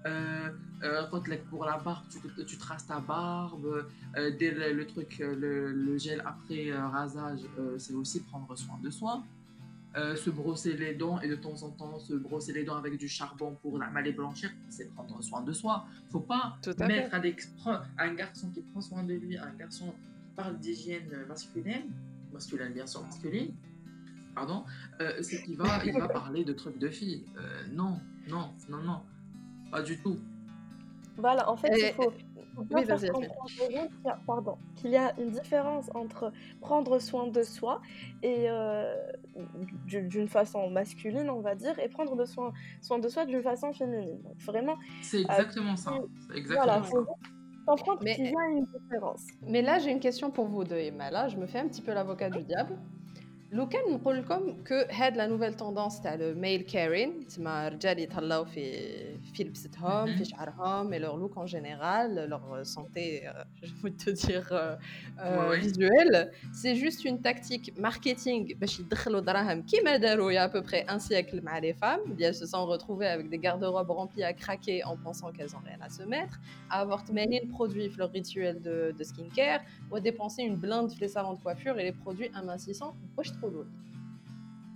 [0.06, 0.50] Euh,
[0.84, 1.08] euh
[1.50, 2.06] pour la barbe,
[2.46, 7.40] tu, traces ta barbe, euh, dès le, truc, euh, le gel après rasage,
[7.78, 9.24] c'est aussi prendre soin de soi.
[9.96, 12.98] Euh, se brosser les dents et de temps en temps se brosser les dents avec
[12.98, 15.86] du charbon pour les blanchir, c'est prendre soin de soi.
[16.10, 17.44] Faut pas mettre avec
[18.00, 21.92] un garçon qui prend soin de lui, un garçon qui parle d'hygiène masculine,
[22.32, 23.54] masculine bien sûr, masculine,
[24.34, 24.64] pardon,
[25.00, 27.24] euh, c'est qu'il va, il va parler de trucs de filles.
[27.38, 29.02] Euh, non, non, non, non,
[29.72, 30.18] pas du tout.
[31.18, 32.12] Voilà, en fait, il faut,
[32.72, 33.12] oui, faire
[34.26, 37.82] comprendre qu'il y a une différence entre prendre soin de soi
[38.22, 38.96] et euh,
[39.86, 43.74] d'une façon masculine, on va dire, et prendre de soin, soin de soi d'une façon
[43.74, 44.22] féminine.
[44.22, 44.78] Donc, vraiment.
[45.02, 45.94] C'est euh, exactement ça.
[46.36, 46.98] Exactement voilà, ça.
[47.66, 49.28] comprendre mais, qu'il y a une différence.
[49.48, 51.12] Mais là, j'ai une question pour vous deux, Emma.
[51.12, 52.78] Là, je me fais un petit peu l'avocat du diable.
[53.53, 57.99] لو كان نقول لكم كو هاد لا نوفيل توندونس تاع لو ميل كارين تسمى رجال
[57.99, 58.95] يتهلاو في
[59.35, 64.79] في لبستهم في شعرهم مي لور لوك ان جينيرال لور سونتي جو فو te dire
[65.61, 70.99] فيزوال سي جوست اون تاكتيك ماركتينغ باش يدخلوا دراهم كيما داروا يا peu près un
[70.99, 74.97] siècle مع les femmes elles se sont retrouvées avec des garde-robes remplis à craquer en
[74.97, 76.39] pensant qu'elles ont rien à se mettre
[76.71, 80.91] à avoir تمانين produits في leur rituel de, de skincare ou à dépenser une blinde
[80.91, 81.41] في les salons de
[83.50, 83.84] produits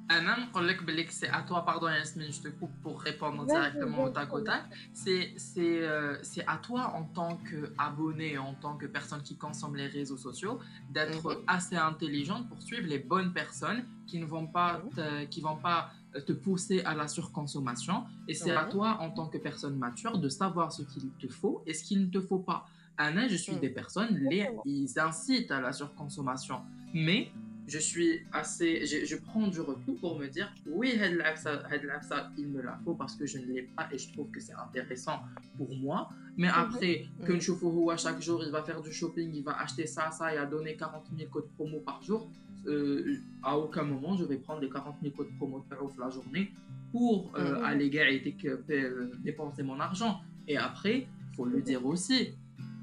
[0.09, 4.41] amincissants c'est à toi, pardon Yasmine, je te coupe pour répondre directement au tac au
[4.41, 4.63] tac.
[5.07, 10.17] Euh, c'est à toi en tant qu'abonné, en tant que personne qui consomme les réseaux
[10.17, 11.43] sociaux, d'être mhm.
[11.47, 14.89] assez intelligente pour suivre les bonnes personnes qui ne vont pas mhm.
[14.91, 15.91] te, qui vont pas
[16.25, 18.05] te pousser à la surconsommation.
[18.27, 21.61] Et c'est à toi en tant que personne mature de savoir ce qu'il te faut
[21.65, 22.67] et ce qu'il ne te faut pas.
[22.97, 23.59] Anna, je suis mhm.
[23.59, 26.61] des personnes, les, ils incitent à la surconsommation.
[26.93, 27.31] Mais
[27.67, 32.79] je suis assez, je, je, prends du recul pour me dire, oui, il me la
[32.83, 35.19] faut parce que je ne l'ai pas et je trouve que c'est intéressant
[35.57, 36.09] pour moi.
[36.37, 37.41] Mais après, que mhm.
[37.41, 37.63] chauffe
[37.97, 40.77] chaque jour, il va faire du shopping, il va acheter ça, ça, et a donné
[40.77, 42.29] 40 000 codes promo par jour,
[42.67, 45.63] euh, à aucun moment je vais prendre les 40 000 codes promo
[45.99, 46.51] la journée
[46.91, 47.63] pour euh, mm-hmm.
[47.63, 50.21] aller euh, dépenser mon argent.
[50.47, 52.33] Et après, il faut le dire aussi,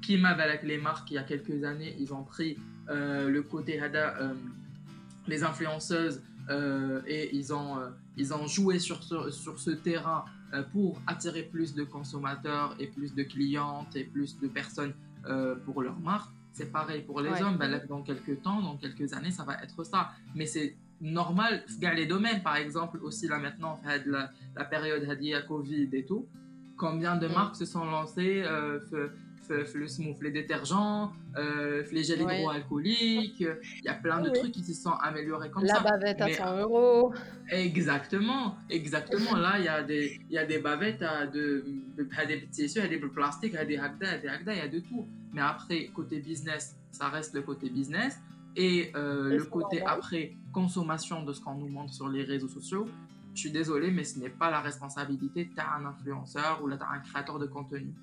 [0.03, 3.79] qui avec les marques il y a quelques années, ils ont pris le côté
[5.27, 6.21] les influenceuses
[7.07, 7.77] et ils ont,
[8.17, 10.25] ils ont joué sur ce, sur ce terrain
[10.71, 14.93] pour attirer plus de consommateurs et plus de clientes et plus de personnes
[15.65, 16.31] pour leur marque.
[16.51, 17.57] C'est pareil pour les hommes.
[17.57, 20.11] Ben, dans quelques temps, dans quelques années, ça va être ça.
[20.35, 22.43] Mais c'est normal dans les domaines.
[22.43, 26.27] Par exemple, aussi là maintenant, la, la période à Covid et tout,
[26.77, 28.79] combien de marques se sont lancées euh,
[29.49, 33.39] le smooth, les détergents, euh, les gels hydroalcooliques.
[33.39, 35.81] Il y a plein de trucs qui se sont améliorés comme ça.
[35.81, 37.13] La bavette à 100 euros.
[37.49, 39.35] Exactement, exactement.
[39.35, 41.63] Là, il y a des, il y a des bavettes à de,
[41.97, 45.07] des petits tissus, des plastiques, des hagda, des hagda, il y a de tout.
[45.33, 48.19] Mais après, côté business, ça reste le côté business.
[48.55, 52.87] Et euh, le côté après consommation de ce qu'on nous montre sur les réseaux sociaux,
[53.33, 57.47] je suis désolé, mais ce n'est pas la responsabilité d'un influenceur ou d'un créateur de
[57.47, 57.93] contenu.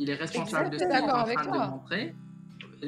[0.00, 2.14] Il est responsable de ce qu'il est en train de montrer.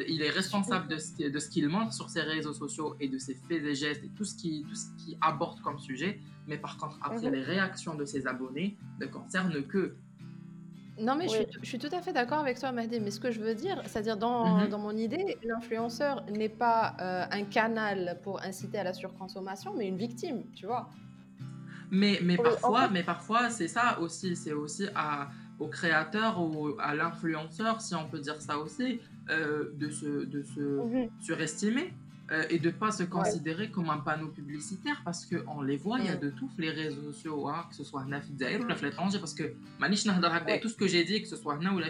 [0.08, 3.18] Il est responsable de ce, de ce qu'il montre sur ses réseaux sociaux et de
[3.18, 6.18] ses faits et gestes et tout ce qui, tout ce qui aborde comme sujet.
[6.48, 7.34] Mais par contre, après, mhm.
[7.34, 9.94] les réactions de ses abonnés ne concernent que
[10.98, 13.00] non, mais je, suis, je, suis, tout à fait d'accord avec toi, Mahdi.
[13.00, 14.68] Mais ce que je veux dire, c'est-à-dire dans, mhm.
[14.68, 19.88] dans, mon idée, l'influenceur n'est pas euh, un canal pour inciter à la surconsommation, mais
[19.88, 20.88] une victime, tu vois.
[21.90, 24.36] Mais, mais parfois, mais parfois c'est ça aussi.
[24.36, 25.28] C'est aussi à,
[25.62, 30.42] au créateur ou à l'influenceur, si on peut dire ça aussi, euh, de se, de
[30.42, 31.08] se mhm.
[31.20, 31.94] surestimer.
[32.30, 35.98] Euh, et de ne pas se considérer comme un panneau publicitaire parce qu'on les voit,
[35.98, 38.06] il y a de tout les réseaux sociaux, hein, que ce soit
[38.38, 40.60] Zaïr ou l'étranger, parce que ouais.
[40.60, 41.88] tout ce que j'ai dit, que ce soit Naf ou la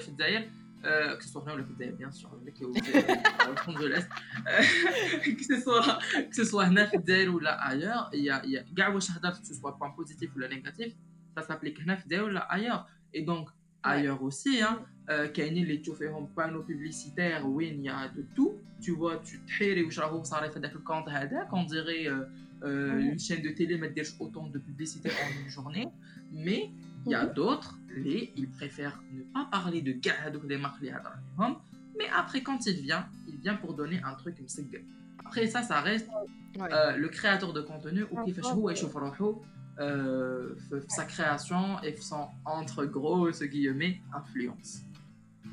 [0.84, 3.86] euh, que ce soit Naf ou la bien sûr, le qui est au fond de
[3.86, 4.08] l'Est,
[5.36, 6.68] que ce soit, que ce soit
[7.06, 10.30] Zaïr ou là ailleurs, il y a, il y a, que ce soit point positif
[10.34, 10.92] ou négatif,
[11.36, 12.88] ça s'applique Zaïr ou là ailleurs.
[13.14, 13.48] Et donc,
[13.83, 19.47] ailleurs aussi, hein, كاينين اللي تشوفيهم بانو بوبليسيتير وين يا دو تو tu vois tu
[19.47, 22.07] تحيري واش راهو صار في هذاك الكونت هذاك on dirait
[22.63, 25.87] une chaîne de télé ما ديرش autant de publicité en une journée
[26.33, 26.69] mais
[27.05, 30.79] il y a d'autres les ils préfèrent ne pas parler de كاع هذوك les marques
[30.79, 31.57] اللي هضر عليهم
[31.97, 34.83] mais après quand il vient il vient pour donner un truc مسقل
[35.25, 36.09] après ça ça reste
[36.59, 38.97] euh, le créateur de contenu ou كيفاش هو يشوف
[39.80, 40.54] euh,
[40.88, 44.82] sa création et son, entre grosses guillemets, influence.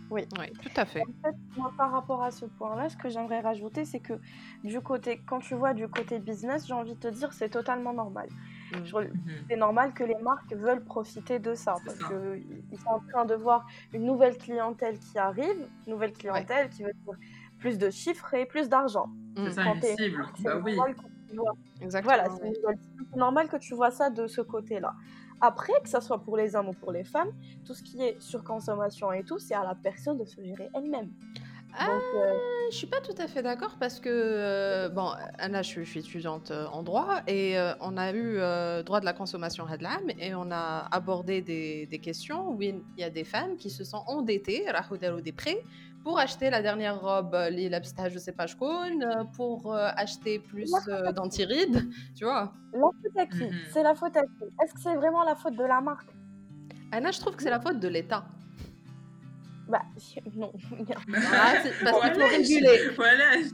[0.10, 0.23] Oui.
[0.39, 1.03] oui, tout à fait.
[1.77, 4.13] Par rapport à ce point-là, ce que j'aimerais rajouter, c'est que
[4.63, 7.93] du côté, quand tu vois du côté business, j'ai envie de te dire, c'est totalement
[7.93, 8.27] normal.
[8.73, 8.77] Mm.
[8.77, 9.10] Mhm.
[9.49, 13.36] C'est normal que les marques veulent profiter de ça parce qu'ils sont en train de
[13.36, 16.93] voir une nouvelle clientèle qui arrive, une nouvelle clientèle qui veut
[17.60, 19.10] plus de chiffres et plus d'argent.
[19.38, 20.27] C'est ça, une cible.
[20.43, 20.60] Bah
[21.82, 22.15] Exactement.
[22.15, 24.94] Voilà, c'est normal que tu vois ça de ce côté-là.
[25.42, 27.32] Après, que ce soit pour les hommes ou pour les femmes,
[27.65, 31.12] tout ce qui est surconsommation et tout, c'est à la personne de se gérer elle-même.
[31.78, 32.34] Ah, euh...
[32.72, 36.52] Je suis pas tout à fait d'accord parce que, euh, bon, Anna, je, suis étudiante
[36.52, 38.38] euh, en droit et euh, on a eu
[38.84, 43.04] droit de la consommation Hadlam et on a abordé des, des questions où il y
[43.04, 45.63] a des femmes qui se sont endettées, ou des prêts,
[46.03, 47.69] pour acheter la dernière robe, les
[48.09, 48.55] je sais pas, je
[49.35, 50.71] pour acheter plus
[51.15, 52.53] d'antirides, tu vois.
[52.73, 53.43] La faute à qui?
[53.43, 53.59] Mhm.
[53.73, 54.43] C'est la faute à qui?
[54.63, 56.09] Est-ce que c'est vraiment la faute de la marque?
[56.91, 58.25] Anna, je trouve que c'est la faute de l'État.
[59.69, 59.84] Bah,
[60.36, 60.51] non.
[60.73, 62.79] parce qu'il faut réguler.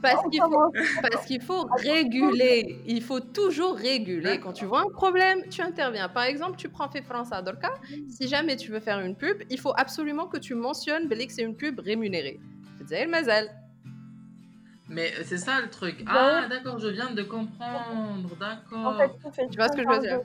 [0.02, 2.80] Parce qu'il faut, réguler.
[2.86, 4.40] Il faut toujours réguler.
[4.40, 6.08] Quand tu vois un problème, tu interviens.
[6.08, 7.74] Par exemple, tu prends Fait France à Dorka.
[8.08, 11.42] Si jamais tu veux faire une pub, il faut absolument que tu mentionnes que c'est
[11.42, 12.40] une pub rémunérée.
[12.86, 13.50] C'est le mazel.
[14.88, 16.04] Mais euh, c'est ça le truc.
[16.06, 18.36] Ah, d'accord, je viens de comprendre.
[18.38, 19.02] D'accord.
[19.34, 20.20] tu vois ce que je veux dire?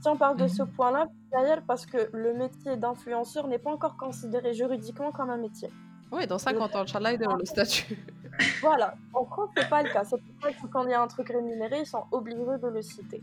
[0.00, 0.70] Si on parle de ce mhm.
[0.72, 5.70] point-là, d'ailleurs, parce que le métier d'influenceur n'est pas encore considéré juridiquement comme un métier.
[6.12, 7.96] Oui, dans 50 ans, Inch'Allah, il le statut.
[8.60, 10.02] voilà, en France, c'est pas le cas.
[10.04, 12.68] C'est pour ça que quand il y a un truc rémunéré, ils sont obligés de
[12.68, 13.22] le citer.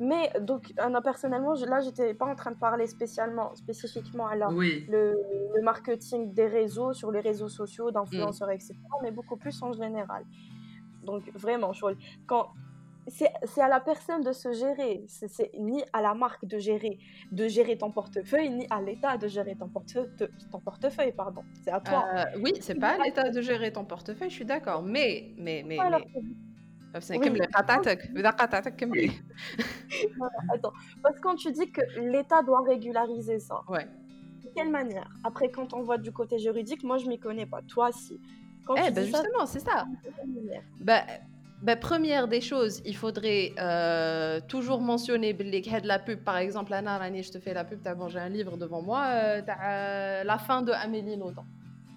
[0.00, 5.62] Mais donc, euh, personnellement, là, j'étais pas en train de parler spécialement, spécifiquement à le,
[5.62, 10.24] marketing des réseaux, sur les réseaux sociaux, d'influenceurs, etc., mais beaucoup plus en général.
[11.04, 11.72] Donc, vraiment,
[12.26, 12.48] quand
[13.08, 15.04] c'est à la personne de se gérer.
[15.06, 16.98] C'est ni à la marque de gérer,
[17.32, 19.70] de gérer ton portefeuille, ni à l'État de gérer ton,
[20.50, 21.12] ton portefeuille.
[21.12, 21.42] Pardon.
[21.62, 22.04] C'est à toi.
[22.14, 24.30] Euh, oui, c'est pas à l'État de gérer ton portefeuille.
[24.30, 24.82] Je suis d'accord.
[24.82, 26.98] Mais, mais, mais, mais...
[30.50, 33.86] Attends, parce que quand tu dis que l'État doit régulariser ça, ouais.
[34.42, 35.10] de quelle manière?
[35.22, 37.62] Après, quand on voit du côté juridique, moi je m'y connais pas.
[37.62, 38.20] Toi, si.
[38.66, 39.86] Quand eh, ben justement, c'est ça.
[40.80, 41.02] Bah,
[41.62, 46.20] bah, première des choses, il faudrait euh, toujours mentionner de la pub.
[46.20, 48.80] Par exemple, Anna Rani, je te fais la pub, tu as j'ai un livre devant
[48.80, 51.44] moi, euh, euh, la fin de Amélie Nothomb.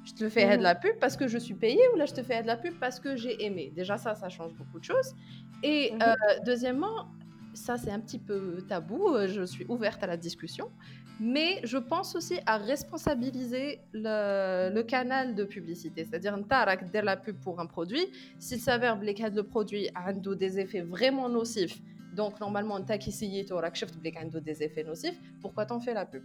[0.03, 2.23] Je te fais de la pub parce que je suis payée ou là je te
[2.23, 3.71] fais de la pub parce que j'ai aimé?
[3.75, 5.13] Déjà ça, ça change beaucoup de choses.
[5.61, 6.43] Et mhm.
[6.43, 7.07] deuxièmement,
[7.53, 10.71] ça c'est un petit peu tabou, je suis ouverte à la discussion
[11.21, 16.03] mais je pense aussi à responsabiliser le, canal de publicité.
[16.03, 18.03] C'est-à-dire, tu as la pub pour un produit.
[18.39, 21.79] S'il s'avère que le produit a des effets vraiment nocifs,
[22.15, 23.69] donc normalement, tu as essayé, tu auras
[24.39, 26.23] des effets nocifs, pourquoi t'en fais la pub?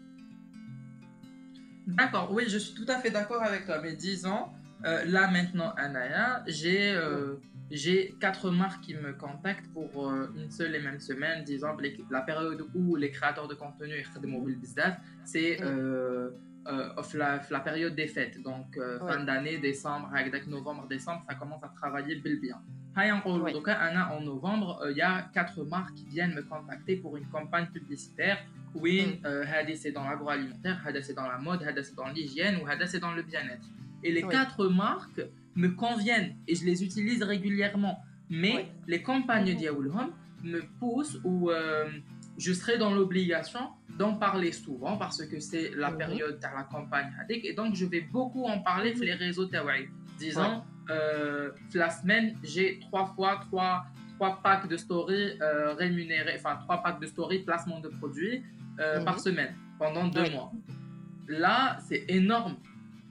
[1.86, 3.80] D'accord, oui, je suis tout à fait d'accord avec toi.
[3.82, 4.46] Mais disons,
[4.86, 6.92] euh, là maintenant, Anaya, j'ai.
[6.94, 7.34] Euh,
[7.70, 11.42] j'ai quatre marques qui me contactent pour euh, une seule et même semaine.
[11.44, 11.76] Disons,
[12.10, 16.30] la période où les créateurs de contenu de mobile business, c'est euh,
[16.68, 18.40] euh, la, la, période des fêtes.
[18.42, 22.60] Donc, fin d'année, décembre, avec novembre, décembre, ça commence à travailler bien.
[22.96, 27.66] Donc, en novembre, il y a quatre marques qui viennent me contacter pour une campagne
[27.66, 28.38] publicitaire.
[28.74, 29.74] Oui, mm.
[29.74, 33.66] c'est dans l'agroalimentaire, c'est dans la mode, c'est dans l'hygiène ou c'est dans le bien-être.
[34.02, 35.20] Et les quatre marques
[35.56, 37.98] me conviennent et je les utilise régulièrement.
[38.28, 40.10] Mais les campagnes mm
[40.44, 41.88] me poussent ou euh,
[42.38, 45.96] je serai dans l'obligation d'en parler souvent parce que c'est la mhm.
[45.98, 49.88] période de la campagne et donc je vais beaucoup en parler sur les réseaux Tawaï.
[50.18, 56.56] Disons, euh, la semaine, j'ai trois fois trois, trois packs de story euh, rémunérés, enfin
[56.62, 58.42] trois packs de story placement de produits
[58.76, 59.20] par mhm.
[59.20, 60.52] semaine pendant deux mois.
[61.28, 62.56] Là, c'est énorme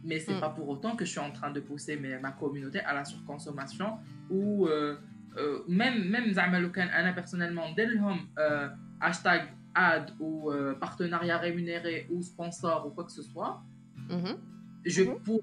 [0.05, 0.41] mais c'est n'est mm.
[0.41, 3.97] pas pour autant que je suis en train de pousser ma communauté à la surconsommation
[4.29, 4.97] ou euh,
[5.37, 8.69] euh, même même Anna personnellement euh,
[9.01, 13.61] hashtag ad ou partenariat rémunéré ou sponsor ou quoi que ce soit
[14.09, 14.37] mm-hmm.
[14.85, 15.21] je mm-hmm.
[15.23, 15.41] pourrais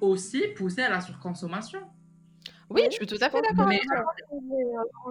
[0.00, 1.80] aussi pousser à la surconsommation
[2.70, 3.80] oui, je suis tout à fait d'accord mais,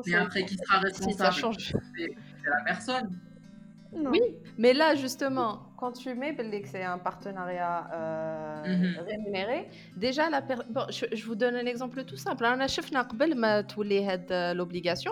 [0.06, 1.56] mais, après qui sera responsable?
[1.60, 3.19] c'est la personne
[3.95, 4.21] oui,
[4.58, 9.06] mais là justement, quand tu mets que c'est un partenariat euh, mhm.
[9.06, 12.45] rémunéré, déjà la bon, je, vous donne un exemple tout simple.
[12.45, 12.67] On a
[14.32, 15.12] euh, l'obligation,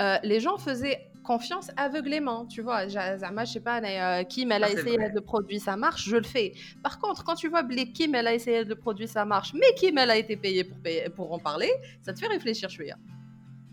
[0.00, 2.88] euh, les gens faisaient confiance aveuglément, tu vois.
[2.88, 3.80] Je sais pas,
[4.24, 6.52] Kim, elle a essayé de produire, ça marche, je le fais.
[6.82, 7.62] Par contre, quand tu vois
[7.94, 10.78] Kim, elle a essayé de produire, ça marche, mais Kim, elle a été payée pour,
[10.78, 11.70] payer, pour en parler,
[12.02, 12.76] ça te fait réfléchir, je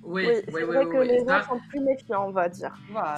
[0.04, 2.74] oui, oui, oui, vrai que les gens sont plus méfiants, on va dire.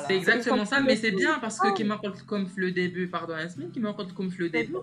[0.08, 1.74] C'est exactement ça, mais c'est bien parce que ah.
[1.74, 1.88] qui
[2.26, 4.76] comme le début, pardon, Yasmine, qui m'apporte comme le début,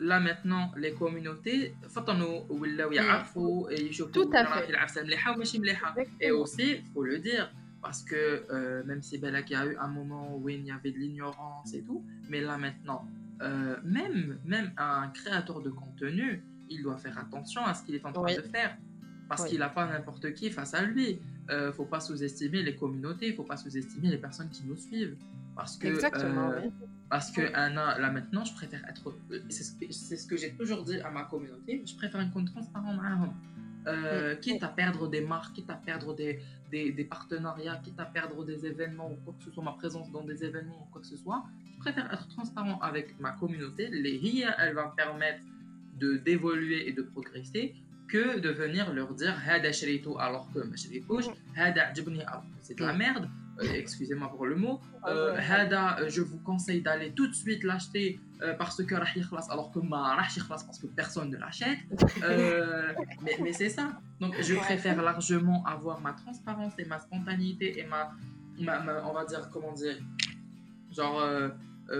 [0.00, 2.98] là maintenant, les communautés, fatano ou là où il
[3.70, 4.72] et ils tout à fait.
[6.20, 7.50] Et aussi, il faut le dire,
[7.82, 10.90] parce que euh, même si Bella qui a eu un moment où il y avait
[10.90, 13.06] de l'ignorance et tout, mais là maintenant,
[13.42, 18.04] euh, même, même un créateur de contenu, il doit faire attention à ce qu'il est
[18.04, 18.76] en train de faire
[19.28, 21.20] parce qu'il n'a pas n'importe qui face à lui.
[21.50, 24.48] Il euh, ne faut pas sous-estimer les communautés, il ne faut pas sous-estimer les personnes
[24.50, 25.16] qui nous suivent.
[25.54, 26.68] Parce que, Exactement, euh,
[27.08, 29.14] Parce que là maintenant, je préfère être.
[29.48, 32.96] C'est ce que, j'ai toujours dit à ma communauté, je préfère une compte transparent
[33.86, 34.40] euh, mm.
[34.40, 38.44] quitte à perdre des marques, quitte à perdre des, des, des, partenariats, quitte à perdre
[38.44, 41.06] des événements ou quoi que ce soit, ma présence dans des événements ou quoi que
[41.06, 43.88] ce soit, je préfère être transparent avec ma communauté.
[43.88, 45.40] Les RIA, elle va me permettre
[46.24, 47.74] d'évoluer et de progresser
[48.08, 49.36] que de venir leur dire
[50.18, 50.60] alors que
[52.62, 53.28] c'est de la merde.
[53.60, 54.80] Euh, excusez-moi pour le mot.
[55.02, 58.20] Ah euh, euh, je vous conseille d'aller tout de suite l'acheter
[58.56, 61.78] parce que alors que parce que personne ne l'achète.
[63.22, 64.00] Mais, mais c'est ça.
[64.20, 68.12] Donc je préfère largement avoir ma transparence et ma spontanéité et ma,
[69.04, 69.96] on va dire comment dire
[70.92, 71.20] genre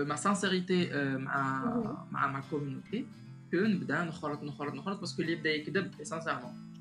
[0.05, 3.05] ma sincérité à ma communauté
[3.54, 6.74] نبدا نخرط نخرط نخرط باسكو اللي يبدا يكذب سانسيرمون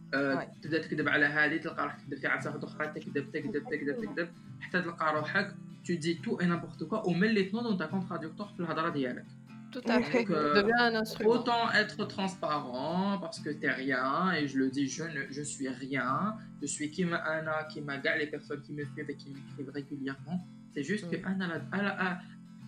[0.61, 4.29] تبدا تكذب على هذه تلقى روحك تكذب في عفسه واحده اخرى تكذب تكذب تكذب تكذب
[4.61, 7.87] حتى تلقى روحك tu dis tout et n'importe quoi ou même les noms dans ta
[7.87, 9.25] contradictoire في الهضره ديالك
[9.73, 10.19] Tout à fait.
[10.19, 11.31] Donc, euh, un instrument.
[11.31, 15.67] Autant être transparent parce que t'es rien et je le dis, je ne, je suis
[15.67, 16.35] rien.
[16.61, 20.37] Je suis Kim Anna, qui m'a les personnes qui me suivent et qui m'écrivent régulièrement.
[20.73, 21.09] C'est juste mm.
[21.11, 22.19] que Anna, a,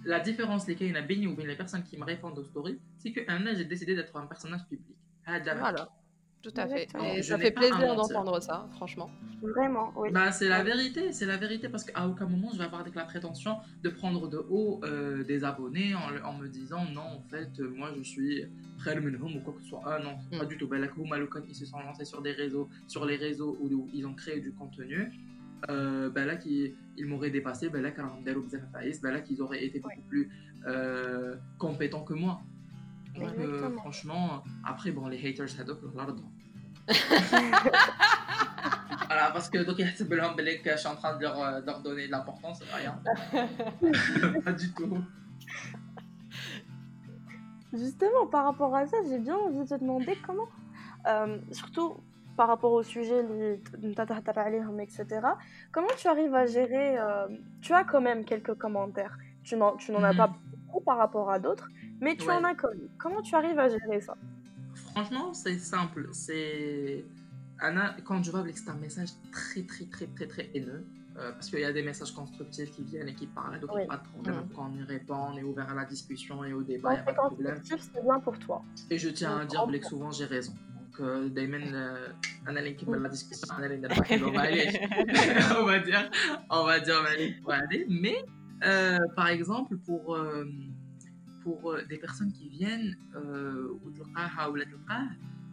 [0.04, 2.78] la différence les qu'il y a ou bien les personnes qui me répondent aux stories,
[2.98, 4.96] c'est que un j'ai décidé d'être un personnage public.
[5.26, 5.88] Voilà.
[6.42, 6.88] Tout à fait.
[7.16, 9.10] Et ça fait plaisir d'entendre ça, franchement.
[9.42, 10.10] Vraiment, oui.
[10.10, 13.04] Bah, c'est la vérité, c'est la vérité parce qu'à aucun moment je vais avoir la
[13.04, 17.92] prétention de prendre de haut euh, des abonnés en, me disant non, en fait, moi
[17.94, 18.44] je suis
[18.86, 19.82] home ou quoi que ce soit.
[19.84, 20.48] Ah non, pas mm.
[20.48, 20.66] du tout.
[20.66, 24.40] Bah, ils se sont lancés sur des réseaux, sur les réseaux où ils ont créé
[24.40, 25.12] du contenu.
[25.68, 27.90] Ben là qu'ils m'auraient dépassé, ben là
[29.02, 30.30] ben là qu'ils auraient été beaucoup plus
[30.66, 32.40] euh, compétents que moi.
[33.14, 36.22] Donc euh, franchement, après bon les haters had up l'ordre.
[39.06, 39.80] Voilà, parce que donc
[40.62, 42.96] que je suis en train de leur, leur donner de l'importance, rien.
[44.44, 44.98] pas du tout.
[47.72, 50.48] Justement, par rapport à ça, j'ai bien envie de te demander comment,
[51.06, 51.96] euh, surtout
[52.40, 53.22] par rapport au sujet,
[54.80, 55.04] etc.,
[55.72, 56.98] comment tu arrives à gérer.
[56.98, 57.28] Euh,
[57.60, 59.18] tu as quand même quelques commentaires.
[59.42, 60.36] Tu n'en, tu n'en as pas mhm.
[60.56, 61.68] beaucoup par rapport à d'autres,
[62.00, 62.88] mais tu en as quand même.
[62.96, 64.16] Comment tu arrives à gérer ça?
[64.92, 66.08] Franchement, c'est simple.
[66.12, 67.04] C'est.
[67.58, 70.86] Anna, quand je vois que c'est un message très, très, très, très, très haineux,
[71.18, 73.78] euh, parce qu'il y a des messages constructifs qui viennent et qui parlent, donc il
[73.80, 74.48] n'y a pas de problème.
[74.56, 77.00] Quand on y répond, on est ouvert à la discussion et au débat, il n'y
[77.00, 77.60] a pas de problème.
[77.62, 78.62] c'est bien pour toi.
[78.88, 80.54] Et je tiens à dire que souvent j'ai raison.
[80.99, 81.01] Donc,
[81.33, 81.57] دايما
[82.47, 83.87] انا اللي نكمل la discussion انا اللي
[85.59, 86.09] on va dire
[86.49, 88.17] on va dire mais
[88.63, 90.45] euh, par exemple pour euh,
[91.43, 92.95] pour des personnes qui viennent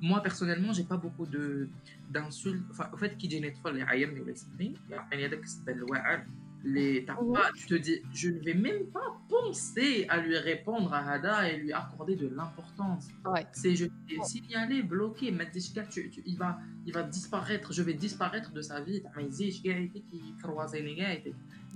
[0.03, 1.69] moi personnellement j'ai pas beaucoup de
[2.11, 6.27] d'insultes enfin au fait qui جيني طفل يعايرني ولا يسمي يعني هذاك السبب الواعر
[6.74, 7.16] les pas,
[7.56, 11.58] tu te dis je ne vais même pas penser à lui répondre à Hada et
[11.58, 13.08] lui accorder de l'importance.
[13.26, 13.46] Ouais.
[13.52, 17.82] c'est je vais signaler bloquer mettre des tu, tu, il va il va disparaître je
[17.84, 19.04] vais disparaître de sa vie.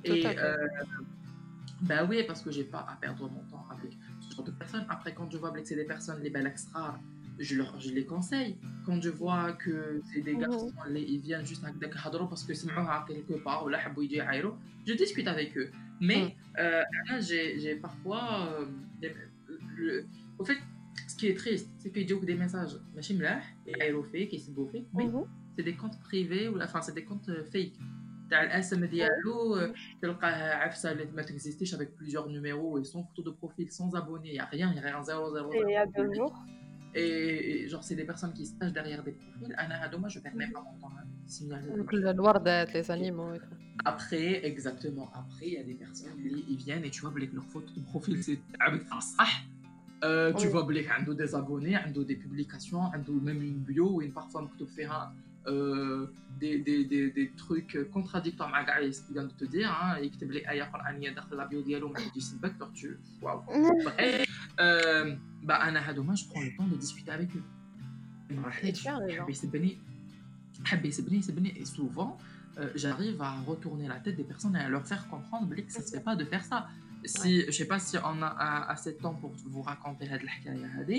[0.03, 0.67] Et euh,
[1.81, 4.85] bah oui parce que j'ai pas à perdre mon temps avec ce genre de personnes.
[4.89, 6.99] Après quand je vois que c'est des personnes les belles extra
[7.43, 8.57] je, les conseille.
[8.85, 10.41] Quand je vois que c'est des mhm.
[10.41, 12.67] garçons, ils viennent juste avec des cadres parce que c'est
[13.07, 13.79] quelque part ou là,
[14.85, 15.69] je discute avec eux.
[15.99, 16.31] Mais mhm.
[16.59, 18.57] euh, euh, j'ai parfois.
[19.77, 20.05] Le,
[20.37, 20.57] au fait,
[21.07, 22.77] ce qui est triste, c'est qu'ils ont des messages.
[22.93, 23.01] Mais
[24.95, 25.25] mhm.
[25.55, 27.77] c'est des comptes privés, ou enfin, c'est des comptes euh, fake.
[28.31, 33.31] تاع الاسم ديالو تلقاه عفسه اللي ما تكزيستيش avec plusieurs numéros et sans photo de
[33.31, 35.37] profil sans abonnés il y a rien il y a rien 0
[36.93, 39.55] et, genre, c'est des personnes qui se cachent derrière des profils.
[39.57, 40.93] Anna Hadoma, je perds même pas mon temps.
[41.77, 43.31] Donc, le noir d'être, les animaux.
[43.85, 45.09] Après, exactement.
[45.13, 48.21] Après, il y a des personnes, ils viennent et tu vois, leur photo de profil,
[48.21, 48.39] c'est
[50.03, 52.89] euh, tu vois, ont des abonnés, des publications,
[53.21, 55.13] même une bio, et parfois, tu fais un
[55.48, 56.06] Euh,
[56.40, 60.10] des, des, des, des, trucs contradictoires avec ce qu'il vient de te dire hein, et
[60.10, 63.42] que tu as la bio dialogue mais tu sais pas que tu waouh
[64.60, 67.42] euh, bah انا هذوما je prends le temps de discuter avec eux
[70.64, 72.18] حب يسبني يسبني et souvent
[72.58, 75.80] euh, j'arrive à retourner la tête des personnes et à leur faire comprendre que ça
[75.80, 76.68] se fait pas de faire ça
[77.04, 80.90] si je sais pas si on a assez de temps pour vous raconter cette histoire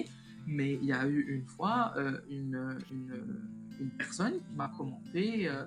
[0.48, 3.14] mais il y a eu une fois euh, une, une
[3.83, 5.65] une personne qui m'a commenté euh,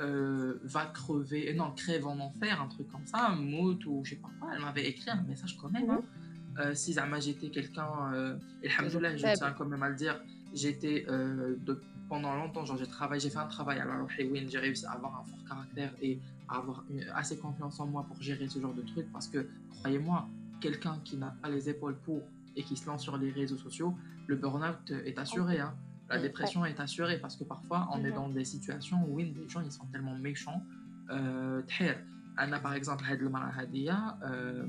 [0.00, 4.10] euh, va crever, non, crève en enfer, un truc comme ça, un mot ou je
[4.10, 4.50] sais pas quoi.
[4.54, 5.90] Elle m'avait écrit un message quand même.
[5.90, 6.02] Hein.
[6.58, 10.20] Euh, si j'étais quelqu'un, et je tiens quand même à le dire,
[10.54, 11.06] j'étais
[12.08, 15.20] pendant longtemps, genre j'ai travaillé, j'ai fait un travail à la j'ai réussi à avoir
[15.20, 16.84] un fort caractère et à avoir
[17.14, 19.46] assez confiance en moi pour gérer ce genre de trucs parce que
[19.78, 20.28] croyez-moi,
[20.60, 22.22] quelqu'un qui n'a pas les épaules pour
[22.56, 23.94] et qui se lance sur les réseaux sociaux,
[24.26, 25.60] le burn-out est assuré.
[25.60, 25.74] Hein
[26.10, 29.60] la dépression est assurée parce que parfois on est dans des situations où les gens
[29.60, 30.62] ils sont tellement méchants.
[31.10, 31.62] Euh,
[32.36, 34.66] Anna par exemple, euh,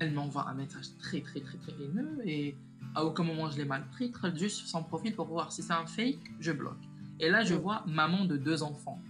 [0.00, 2.56] elle m'envoie un message très très très très haineux et
[2.94, 5.72] à aucun moment je l'ai mal pris, juste sur son profil pour voir si c'est
[5.72, 6.82] un fake, je bloque.
[7.20, 9.00] Et là je vois maman de deux enfants.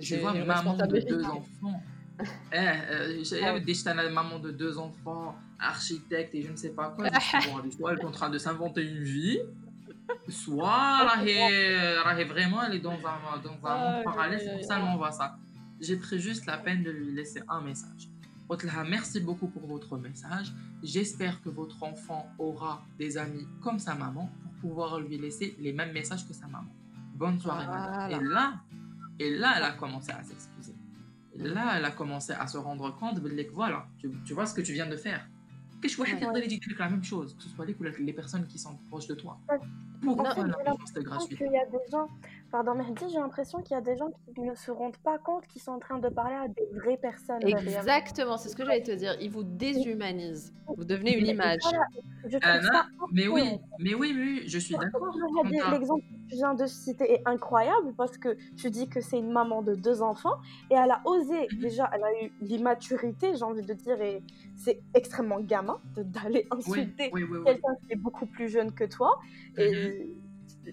[0.00, 1.82] Je vois maman de deux enfants.
[2.52, 3.82] Eh, euh, j'avais dit
[4.12, 7.06] maman de deux enfants, architecte et je ne sais pas quoi.
[7.06, 9.40] elle est en train de s'inventer une vie,
[10.28, 11.06] soit
[12.24, 15.36] vraiment elle est dans un, dans un monde parallèle, c'est pour ça qu'elle m'envoie ça.
[15.80, 18.08] J'ai pris juste la peine de lui laisser un message.
[18.88, 20.52] Merci beaucoup pour votre message.
[20.82, 25.72] J'espère que votre enfant aura des amis comme sa maman pour pouvoir lui laisser les
[25.72, 26.70] mêmes messages que sa maman.
[27.14, 28.54] Bonne soirée, Et là,
[29.18, 30.74] et là, elle a commencé à s'excuser.
[31.36, 33.20] Là, elle a commencé à se rendre compte,
[33.54, 35.26] voilà, tu, tu vois ce que tu viens de faire.
[35.80, 39.14] Que je vois la même chose, que ce soit les personnes qui sont proches de
[39.14, 39.38] toi.
[40.02, 42.08] Pourquoi Il y a des gens,
[42.50, 45.46] pardon Mehdi, j'ai l'impression qu'il y a des gens qui ne se rendent pas compte
[45.46, 47.46] qu'ils sont en train de parler à des vraies personnes.
[47.46, 49.16] Exactement, c'est ce que j'allais te dire.
[49.20, 50.52] Ils vous déshumanisent.
[50.76, 51.60] Vous devenez une image.
[53.12, 55.14] mais, oui, mais oui, oui, je suis d'accord.
[55.72, 59.32] L'exemple que tu viens de citer est incroyable parce que tu dis que c'est une
[59.32, 60.38] maman de deux enfants
[60.70, 61.58] et elle a osé, mhm.
[61.60, 64.22] déjà, elle a eu l'immaturité, j'ai envie de dire, et
[64.56, 69.20] c'est extrêmement gamin d'aller insulter quelqu'un qui est beaucoup plus jeune que toi.
[69.56, 70.29] Et mhm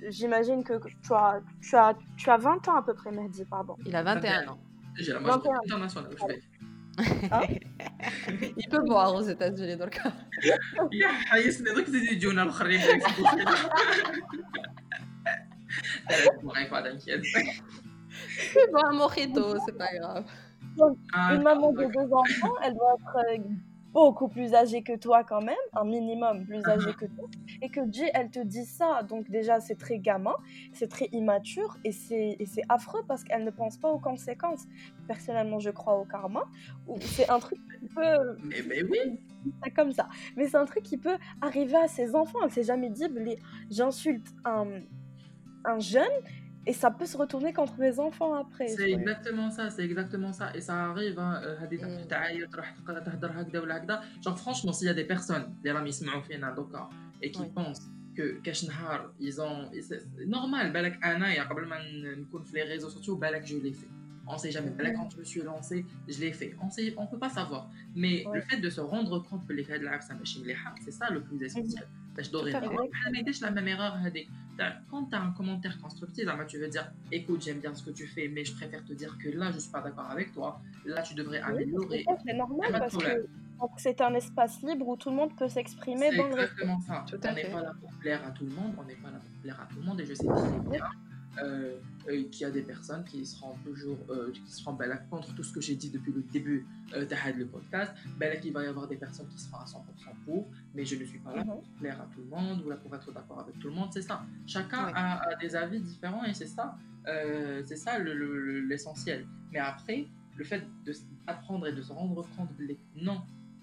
[0.08, 3.76] j'imagine que tu as, tu, as, tu as 20 ans à peu près, Mehdi, pardon.
[3.86, 4.58] Il a 21 ans.
[4.96, 6.42] J'ai la majorité internationale, je vais.
[7.30, 7.42] Ah.
[8.56, 9.98] Il peut boire aux États-Unis donc.
[10.92, 12.80] يا حيسني دوك تزيد يجونا الاخرين
[16.08, 17.24] Elle pourrait pas, t'inquiète.
[18.52, 20.24] C'est bon, un mojito, c'est pas grave.
[20.76, 23.38] Donc, ah, une maman de deux enfants, elle doit être euh,
[23.97, 26.69] beaucoup plus âgée que toi quand même, un minimum plus uh-huh.
[26.69, 27.27] âgée que toi,
[27.63, 30.35] et que Jay, elle te dit ça, donc déjà c'est très gamin,
[30.71, 32.37] c'est très immature, et c'est
[32.69, 34.65] affreux parce qu'elle ne pense pas aux conséquences.
[35.07, 36.43] Personnellement, je crois au karma,
[36.99, 38.37] c'est un truc qui peut...
[38.43, 39.19] Mais, oui
[39.63, 40.07] C'est comme ça.
[40.35, 43.07] Mais c'est un truc qui peut arriver à ses enfants, elle s'est jamais dit,
[43.71, 44.81] j'insulte un,
[45.65, 46.03] un jeune
[46.67, 48.67] et ça peut se retourner contre mes enfants après.
[48.67, 50.51] C'est exactement ça, c'est exactement ça.
[50.53, 51.41] Et ça arrive, hein,
[54.21, 55.99] genre franchement, s'il y a des personnes, les ramis
[57.21, 58.41] et qui pensent que
[59.19, 59.69] ils ont.
[59.81, 61.39] C'est normal, balak ana, et
[62.53, 63.87] les réseaux sociaux, balak je l'ai fait.
[64.29, 64.71] On sait jamais.
[64.77, 66.53] Là, quand je me suis lancé, je l'ai fait.
[66.61, 67.69] On ne on peut pas savoir.
[67.95, 71.21] Mais le fait de se rendre compte que les cas de la c'est ça le
[71.21, 71.87] plus essentiel.
[72.17, 73.97] Je dois la même erreur.
[74.89, 78.07] Quand tu as un commentaire constructif, tu veux dire écoute, j'aime bien ce que tu
[78.07, 80.59] fais, mais je préfère te dire que là, je ne suis pas d'accord avec toi.
[80.85, 82.05] Là, tu devrais améliorer.
[82.25, 83.27] C'est normal parce que
[83.77, 87.05] c'est un espace libre où tout le monde peut s'exprimer dans le exactement ça.
[87.11, 89.41] on n'est pas là pour plaire à tout le monde, on n'est pas là pour
[89.41, 90.89] plaire à tout le monde et je sais très bien
[92.31, 95.53] qu'il y a des personnes qui seront toujours euh, qui seront ben, contre tout ce
[95.53, 97.93] que j'ai dit depuis le début de le podcast.
[98.17, 99.77] Ben, là, il va y avoir des personnes qui seront à 100%
[100.25, 101.79] pour, mais je ne suis pas là pour mhm.
[101.79, 103.89] plaire à tout le monde ou là pour être d'accord avec tout le monde.
[103.91, 104.25] C'est ça.
[104.45, 109.21] Chacun a, des avis différents et c'est ça, c'est ça l'essentiel.
[109.21, 110.07] Le, mais après,
[110.37, 110.63] le fait
[111.25, 112.63] d'apprendre et de se rendre compte que
[112.95, 113.21] non,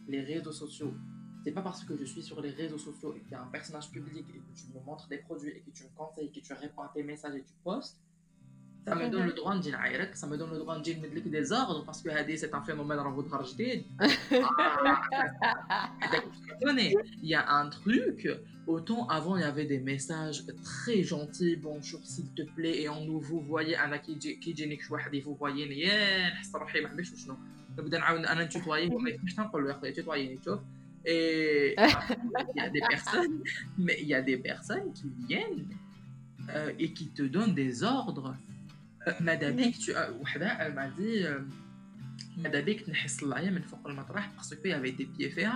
[0.08, 0.94] les réseaux sociaux
[1.43, 3.51] c'est pas parce que je suis sur les réseaux sociaux et que tu es un
[3.57, 6.39] personnage public et que tu me montres des produits et que tu me conseilles, que
[6.39, 7.97] tu réponds à tes messages et tu postes,
[8.85, 9.77] ça me donne le droit de dire
[10.13, 13.11] ça me donne le droit de dire des ordres parce que c'est un phénomène dans
[13.11, 13.83] votre âge il
[17.21, 18.27] y a un truc
[18.67, 23.05] autant avant il y avait des messages très gentils bonjour s'il te plaît et on
[23.05, 26.89] nous vous voyez انا كي يجي كي يجيني شي واحد يفوفواييني يا نحس روحي ما
[26.89, 27.37] حبيتش وشنو
[27.77, 30.59] نبدا نعاود انا نتوتوايي وما يفهمش نقول له يا خويا توتواييني شوف
[31.04, 33.42] et il y a des personnes,
[33.78, 35.66] mais il y a des personnes qui viennent
[36.50, 38.36] euh, et qui te donnent des ordres.
[39.06, 41.40] Euh, Madabik, tu elle m'a dit, euh,
[42.38, 42.84] Madabik,
[44.36, 45.52] parce qu'il y avait des pieds ferrés.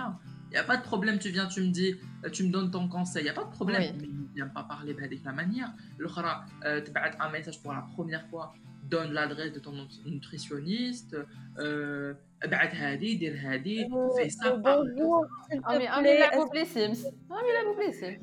[0.51, 1.95] Il n'y a pas de problème, tu viens, tu me dis,
[2.31, 3.95] tu me donnes ton conseil, il n'y a pas de problème.
[3.99, 5.71] Mais il ne vient pas parler de la manière.
[5.99, 6.23] L'autre,
[6.63, 8.55] tu as un message pour la première fois,
[8.89, 9.73] donne l'adresse de ton
[10.05, 11.15] nutritionniste.
[11.59, 18.19] Euh, ابعث هادي دير هادي فيس امي امي يلعبوا بلي سيمس امي يلعبوا بلي سيمس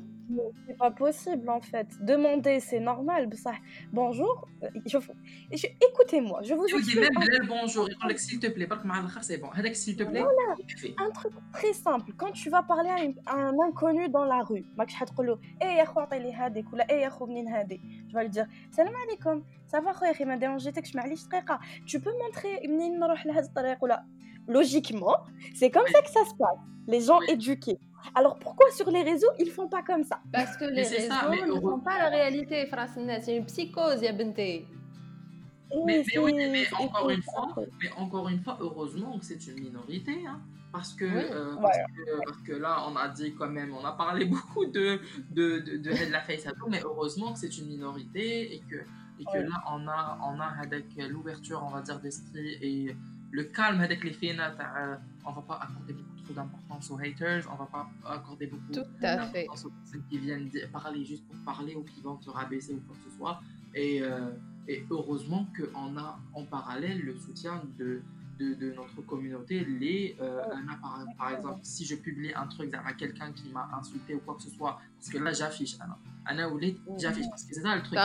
[0.65, 1.87] c'est pas possible en fait.
[2.01, 3.29] Demander, c'est normal.
[3.35, 3.53] Ça,
[3.91, 4.47] bonjour,
[4.85, 4.97] je,
[5.51, 6.99] je, écoutez-moi, je vous explique.
[6.99, 8.67] même bonjour, s'il te plaît.
[9.73, 10.55] S'il te plaît, voilà.
[10.97, 12.11] un truc très simple.
[12.17, 12.89] Quand tu vas parler
[13.25, 14.75] à, un inconnu dans la rue, tu
[18.13, 19.43] vas lui dire Salam alaikum,
[21.85, 22.67] Tu peux montrer,
[24.47, 25.17] logiquement,
[25.55, 26.57] c'est comme ça que ça se passe.
[26.87, 27.77] Les gens éduqués.
[28.15, 30.19] Alors pourquoi sur les réseaux, ils font pas comme ça?
[30.31, 32.69] Parce que les réseaux ne font pas la réalité,
[33.21, 34.27] C'est une psychose, ya Mais,
[35.85, 40.25] mais, oui, mais encore, une fois, mais encore une fois, heureusement que c'est une minorité.
[40.25, 40.39] Hein,
[40.71, 43.91] parce, que, euh, parce, que, parce, que, là, on a dit quand même, on a
[43.91, 44.99] parlé beaucoup de,
[45.31, 48.77] de, de, de, la face à tout, mais heureusement que c'est une minorité et que,
[49.19, 52.95] et que là, on a, on a avec l'ouverture, on va dire, d'esprit et
[53.31, 54.39] le calme avec les filles,
[55.25, 59.65] on va pas accorder beaucoup trop d'importance aux haters, on va pas accorder beaucoup d'importance
[59.65, 62.95] aux personnes qui viennent parler juste pour parler ou qui vont se rabaisser ou quoi
[62.95, 63.41] que ce soit.
[63.75, 64.31] Et, euh,
[64.67, 68.01] et heureusement qu'on a en parallèle le soutien de,
[68.39, 69.65] de, notre communauté.
[69.65, 70.41] Les, euh,
[70.81, 74.35] par, par, exemple, si je publie un truc à quelqu'un qui m'a insulté ou quoi
[74.35, 75.97] que ce soit, parce que là j'affiche, Anna,
[76.27, 76.59] Anna ou
[76.97, 77.97] j'affiche, parce que c'est ça le truc.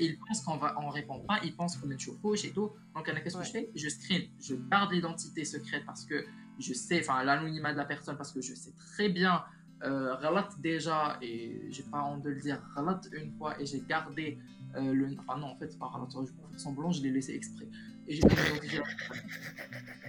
[0.00, 2.70] Il pense qu'on va, on répond pas, il pense qu'on est fauche et tout.
[2.94, 3.70] Donc, Anna, qu'est-ce que je fais?
[3.74, 6.24] Je screen, je garde l'identité secrète parce que
[6.58, 9.42] je sais, enfin, l'anonymat de la personne, parce que je sais très bien.
[9.82, 10.14] Euh,
[10.58, 14.38] déjà, et j'ai pas honte de le dire, relate une fois et j'ai gardé
[14.76, 15.16] euh, le.
[15.18, 17.66] Enfin, non, en fait, c'est pas relate, je faire semblant, je l'ai laissé exprès.
[18.06, 18.78] Et j'ai dit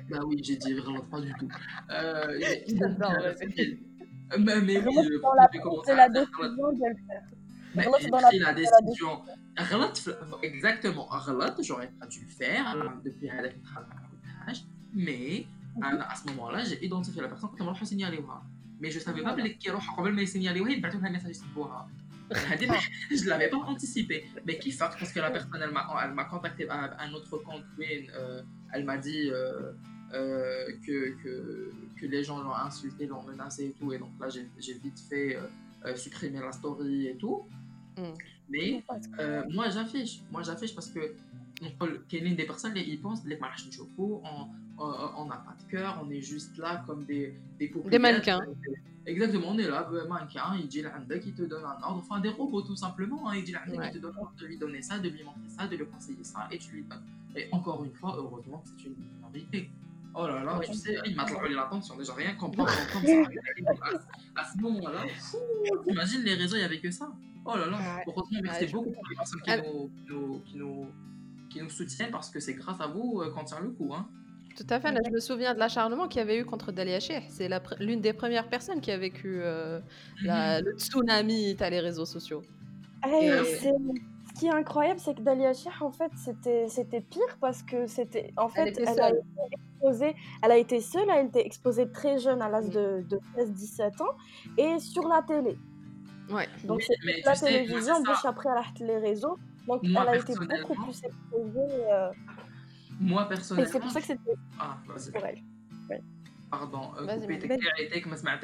[0.10, 1.48] Bah oui, j'ai dit vraiment pas du tout.
[1.90, 2.40] Euh,
[4.40, 7.24] Bah, mais oui, le de la décision de le faire.
[7.74, 7.84] Bah,
[8.30, 9.22] c'est la décision.
[10.44, 11.08] Exactement.
[11.62, 13.30] J'aurais pas dû le faire euh, depuis
[14.94, 15.84] mais mhm.
[15.84, 18.18] euh, à ce moment-là, j'ai identifié la personne qui m'a signalé.
[18.18, 18.24] Mais
[18.82, 19.76] bah, je ne savais pas qu'elle
[20.06, 21.36] allait signaler, il m'a un message
[22.34, 24.26] je ne l'avais pas anticipé.
[24.46, 25.72] Mais qui fait Parce que la personne, elle
[26.14, 28.42] m'a contacté à un autre compte, euh,
[28.74, 29.30] elle m'a dit
[30.14, 33.92] euh, euh, que, que, que, les gens l'ont insulté, l'ont menacé et tout.
[33.94, 35.38] Et donc là, j'ai vite fait
[35.96, 37.44] supprimer la story et tout.
[37.98, 38.04] Mm.
[38.50, 38.84] Mais
[39.20, 40.22] euh, moi, j'affiche.
[40.32, 41.14] Moi, j'affiche parce que
[41.62, 43.30] des personnes, ils pensent que
[44.84, 47.72] on n'a pas de cœur, on est juste là comme des, des.
[47.90, 48.42] Des mannequins.
[49.06, 50.84] Exactement, on est là, mannequin, il dit
[51.24, 53.98] qui te donne un ordre, enfin des robots tout simplement, hein, il dit qui te
[53.98, 56.60] donne l'ordre de lui donner ça, de lui montrer ça, de lui conseiller ça, et
[56.60, 57.02] tu lui donnes.
[57.36, 59.70] Et encore une fois, heureusement, c'est une minorité.
[60.14, 62.70] Oh là là, tu sais, il m'a trouvé l'attention, déjà rien comprendre.
[64.36, 65.04] À ce moment-là,
[65.88, 67.12] imagine les réseaux, il n'y avait que ça.
[67.46, 69.52] Oh là là, heureusement, merci beaucoup pour les personnes qui
[70.10, 70.88] nous, qui nous,
[71.50, 73.94] qui nous soutiennent parce que c'est grâce à vous euh, qu'on tient le coup.
[73.94, 74.08] Hein.
[74.56, 74.92] Tout à fait.
[74.92, 77.24] Là, je me souviens de l'acharnement qu'il y avait eu contre Dalia Sheikh.
[77.30, 77.50] C'est
[77.80, 79.80] l'une des premières personnes qui a vécu euh,
[80.24, 82.42] la, le tsunami à les réseaux sociaux.
[83.08, 83.70] Et, Ce
[84.42, 88.34] qui est incroyable, c'est que Dalia Shir, en fait, c'était, pire parce que c'était.
[88.38, 89.22] En fait, elle, elle a été
[89.52, 93.20] exposée, elle a été seule, elle a été exposée très jeune à l'âge de, de
[93.38, 94.18] 13-17 ans
[94.58, 95.60] et sur la télé.
[96.32, 96.50] Ouais.
[96.64, 99.38] Donc, mais, la télévision, sais, moi, après, elle a les réseaux.
[99.68, 101.86] Donc, moi, elle a été beaucoup plus exposée.
[101.92, 102.12] Euh...
[103.00, 103.72] Moi, personnellement.
[103.72, 104.34] C'est pour ça que c'était.
[104.60, 105.22] Ah, vas-y.
[105.22, 105.44] Ouais.
[105.88, 106.02] Ouais.
[106.50, 107.48] Pardon, euh, coupé tes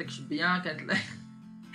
[0.04, 0.94] que je bien, quand.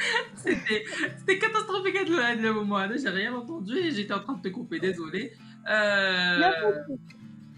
[0.36, 2.80] C'était catastrophique le moment.
[2.98, 5.34] J'ai rien entendu et j'étais en train de te couper, désolé.
[5.70, 6.52] Euh...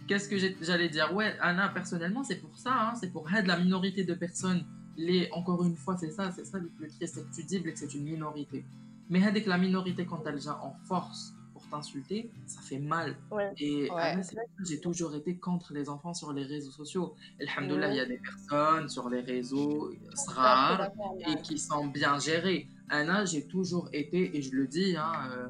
[0.08, 1.14] Qu'est-ce que j'allais dire?
[1.16, 4.64] Ouais, Anna, personnellement, c'est pour ça, hein, c'est pour aider la minorité de personnes.
[4.98, 7.72] Les, encore une fois, c'est ça, c'est ça le triste, c'est que tu dis que
[7.74, 8.64] c'est une minorité.
[9.10, 11.34] Mais avec la minorité, quand elle vient en force,
[11.76, 13.18] insulter, ça fait mal.
[13.60, 13.90] Et
[14.68, 17.16] j'ai toujours été contre les enfants sur les réseaux sociaux.
[17.40, 19.92] Alhamdoulilah, il y a des personnes sur les réseaux
[20.28, 20.90] rares
[21.28, 22.68] et qui sont bien gérées.
[22.90, 25.48] Anna, j'ai toujours été, et je le dis, hein, euh,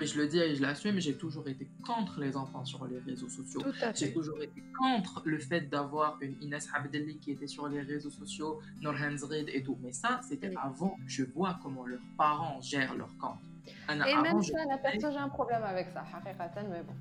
[0.00, 2.98] et je le dis et je l'assume, j'ai toujours été contre les enfants sur les
[2.98, 3.62] réseaux sociaux.
[3.94, 8.10] J'ai toujours été contre le fait d'avoir une Inès Abdelli qui était sur les réseaux
[8.10, 9.78] sociaux, Norhan Zrid et tout.
[9.82, 13.51] Mais ça, c'était avant que je vois comment leurs parents gèrent leur compte.
[13.88, 16.94] Et même ça, j'ai un problème avec ça, mais bon.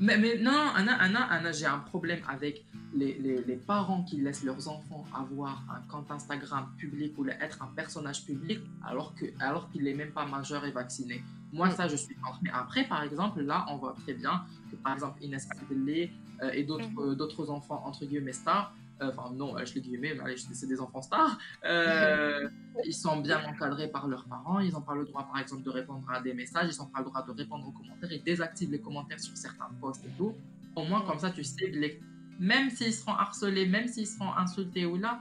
[0.00, 2.64] Mais, mais non, Anna, Anna, Anna j'ai un problème avec
[2.94, 7.60] les, les, les, parents qui laissent leurs enfants avoir un compte Instagram public ou être
[7.62, 11.20] un personnage public alors qu'il alors qu'il n'est même pas majeur et vacciné.
[11.52, 11.72] Moi, mm.
[11.72, 12.38] ça, je suis contre.
[12.42, 16.12] Mais après, par exemple, là, on voit très bien que, par exemple, Inès Abdelé
[16.42, 17.20] euh, et d'autres mm.
[17.40, 21.38] euh, enfants, entre guillemets, stars, enfin non, je les guillemets, mais c'est des enfants stars,
[21.64, 22.48] euh,
[22.84, 25.70] ils sont bien encadrés par leurs parents, ils n'ont pas le droit par exemple de
[25.70, 28.70] répondre à des messages, ils n'ont pas le droit de répondre aux commentaires, ils désactivent
[28.70, 30.34] les commentaires sur certains posts et tout.
[30.76, 32.00] Au moins comme ça tu sais, les...
[32.38, 35.20] même s'ils seront harcelés, même s'ils seront insultés ou là,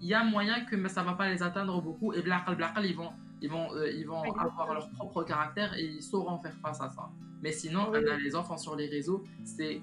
[0.00, 2.84] il y a moyen que ça ne va pas les atteindre beaucoup et blaqal blaqal,
[2.86, 6.56] ils vont, ils vont, euh, ils vont avoir leur propre caractère et ils sauront faire
[6.60, 7.08] face à ça.
[7.40, 9.82] Mais sinon, les enfants sur les réseaux, c'est,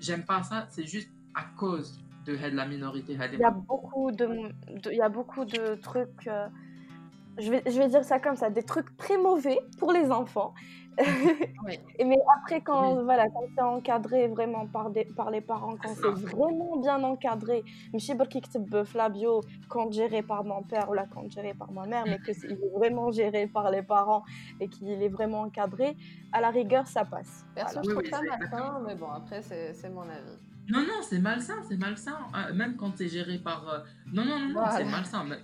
[0.00, 4.28] j'aime pas ça, c'est juste à cause de la minorité Il y a beaucoup de,
[4.90, 6.46] il y a beaucoup de trucs, euh,
[7.38, 10.54] je, vais, je vais dire ça comme ça, des trucs très mauvais pour les enfants.
[11.98, 16.26] Mais après, quand, voilà, quand c'est encadré vraiment par, des, par les parents, quand c'est
[16.30, 18.40] vraiment bien encadré, je sais pas qui
[18.84, 22.52] Flavio, quand géré par mon père ou là, quand géré par ma mère, mais qu'il
[22.52, 24.22] est vraiment géré par les parents
[24.60, 25.96] et qu'il est vraiment encadré,
[26.32, 27.44] à la rigueur, ça passe.
[27.54, 30.53] Perso, je trouve ça malsain, mais bon, après, c'est mon avis.
[30.68, 32.18] Non, non, c'est malsain, c'est malsain.
[32.34, 33.68] Euh, même quand c'est géré par.
[33.68, 33.78] Euh,
[34.12, 35.24] non, non, non, c'est malsain.
[35.24, 35.40] Même,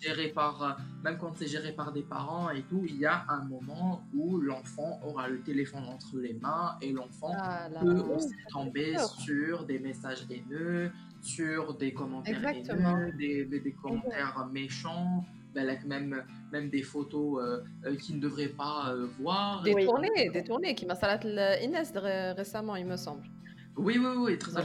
[0.00, 0.72] géré par, euh,
[1.04, 4.38] même quand c'est géré par des parents et tout, il y a un moment où
[4.38, 9.78] l'enfant aura le téléphone entre les mains et l'enfant ah peut aussi tomber sur des
[9.78, 10.90] messages haineux,
[11.20, 15.24] sur des commentaires haineux, des, des, commentaires méchants.
[15.54, 19.62] Ben, même, même des photos euh, qui ne devraient pas voir.
[19.62, 21.18] Détournées, détournées, qui m'a salat
[21.62, 21.94] Inès
[22.36, 23.22] récemment, il me semble.
[23.76, 24.56] Oui, oui, oui, très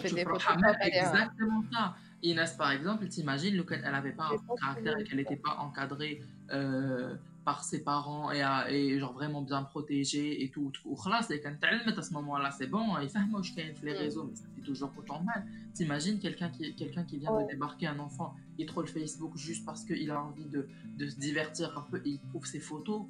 [0.81, 1.95] exactement ça.
[2.23, 7.15] Inès, par exemple, t'imagines, elle n'avait pas un caractère et qu'elle n'était pas encadrée euh,
[7.43, 10.71] par ses parents et, et, genre vraiment bien protégée et tout.
[11.09, 13.53] Là, c'est quand à ce moment-là, c'est bon, il fait moi je
[13.83, 15.45] les réseaux, mais ça fait toujours autant mal.
[15.73, 19.83] T'imagines quelqu'un qui, quelqu'un qui vient de débarquer, un enfant, il troll Facebook juste parce
[19.83, 23.03] qu'il a envie de, de, se divertir un peu et il trouve ses photos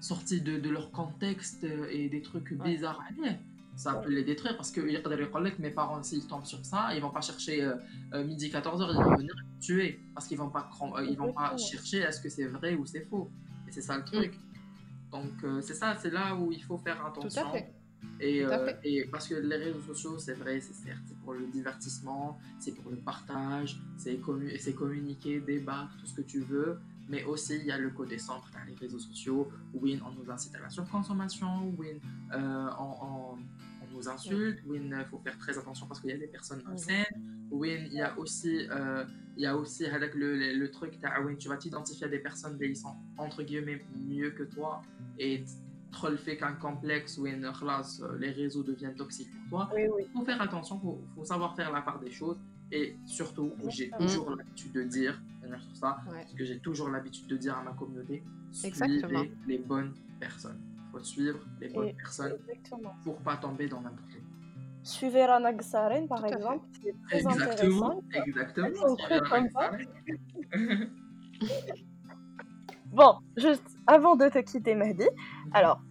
[0.00, 3.02] sorties de, de leur contexte et des trucs bizarres
[3.76, 7.20] ça peut les détruire parce que mes parents s'ils tombent sur ça ils vont pas
[7.20, 7.76] chercher euh,
[8.14, 11.56] euh, midi 14h ils vont venir tuer parce qu'ils vont pas euh, ils vont pas
[11.58, 13.30] chercher est-ce que c'est vrai ou c'est faux.
[13.68, 14.34] Et c'est ça le truc.
[15.12, 17.52] Donc c'est ça c'est là où il faut faire attention.
[18.20, 18.44] Et,
[18.84, 22.72] et, parce que les réseaux sociaux c'est vrai c'est certes c'est pour le divertissement c'est
[22.72, 26.78] pour le partage c'est commu communiquer débattre tout ce que tu veux.
[27.08, 30.30] Mais aussi il y a le côté centre dans les réseaux sociaux où on nous
[30.30, 31.84] incite à la surconsommation où
[32.32, 33.36] on
[33.96, 37.04] nous insulte, où il faut faire très attention parce qu'il y a des personnes malsaines,
[37.50, 39.04] où il y a aussi, euh,
[39.36, 40.98] il y a aussi avec le, le, truc,
[41.38, 44.82] tu vas t'identifier à des personnes sont entre guillemets mieux que toi
[45.18, 45.44] et
[45.92, 49.78] trop le fait qu'un complexe ou une classe, les réseaux deviennent toxiques pour toi.
[49.78, 52.38] Il faut faire attention, il faut, faut, savoir faire la part des choses.
[52.72, 57.36] Et surtout, j'ai toujours l'habitude de dire, sur ça, parce que j'ai toujours l'habitude de
[57.36, 60.60] dire à ma communauté, suivez les bonnes personnes.
[60.96, 62.38] Faut suivre les bonnes personnes
[63.04, 64.20] pour pas tomber dans n'importe quoi.
[64.82, 68.24] Suivez Rana Gsaren, par exemple, c'est très exactement, intéressant.
[68.24, 68.96] Exactement,
[72.86, 75.06] Bon, juste avant de te quitter, Mehdi,
[75.52, 75.82] alors,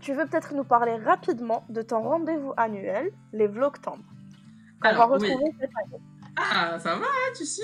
[0.00, 4.04] tu veux peut-être nous parler rapidement de ton rendez-vous annuel, les vlogs Tendre,
[4.80, 6.02] qu'on va retrouver cette année.
[6.36, 7.06] Ah, ça va,
[7.36, 7.62] tu sais.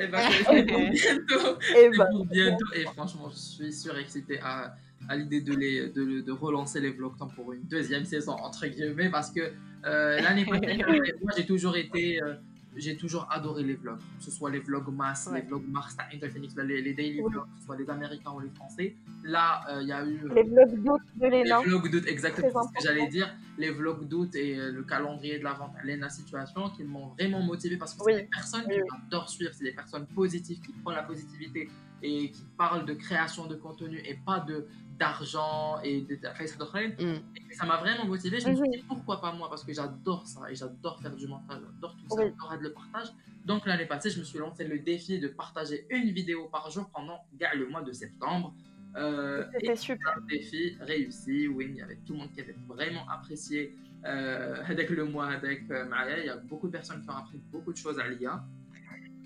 [0.00, 1.60] Eh ben, c'est pour bientôt.
[1.76, 2.66] Et eh ben, pour bientôt.
[2.74, 4.74] Et franchement, je suis surexcité à,
[5.08, 9.10] à l'idée de, les, de, de, relancer les vlogs pour une deuxième saison, entre guillemets,
[9.10, 9.40] parce que
[9.84, 10.78] euh, l'année passée,
[11.22, 12.22] moi, j'ai toujours été.
[12.22, 12.34] Euh,
[12.76, 16.82] j'ai toujours adoré les vlogs, que ce soit les vlogs mass, les vlogs Mars, les,
[16.82, 18.94] les daily vlogs, que ce soit les américains ou les français.
[19.24, 20.20] Là, il y a eu.
[20.32, 21.58] les vlogs d'août de l'ENA.
[21.58, 23.34] Les vlogs d'août, exactement ce que j'allais dire.
[23.58, 27.42] Les vlogs d'août et le calendrier de la vente à l'ENA Situation qui m'ont vraiment
[27.42, 30.94] motivé parce que c'est des personnes que j'adore suivre, c'est des personnes positives qui prennent
[30.94, 31.68] la positivité
[32.02, 34.66] et qui parlent de création de contenu et pas de
[35.00, 37.20] d'argent et de, mm.
[37.52, 38.38] ça m'a vraiment motivé.
[38.38, 39.48] Je me suis dit pourquoi pas moi?
[39.48, 43.08] Parce que j'adore ça et j'adore faire du montage, j'adore tout ça, j'adore le partage.
[43.46, 46.88] Donc l'année passée, je me suis lancé le défi de partager une vidéo par jour
[46.94, 48.54] pendant le mois de septembre.
[48.96, 50.18] Euh, C'était super.
[50.18, 51.48] Un défi réussi.
[51.48, 53.74] Oui, il y avait tout le monde qui avait vraiment apprécié
[54.04, 56.18] euh, avec le mois avec euh, Maya.
[56.18, 58.44] Il y a beaucoup de personnes qui ont appris beaucoup de choses à l'IA.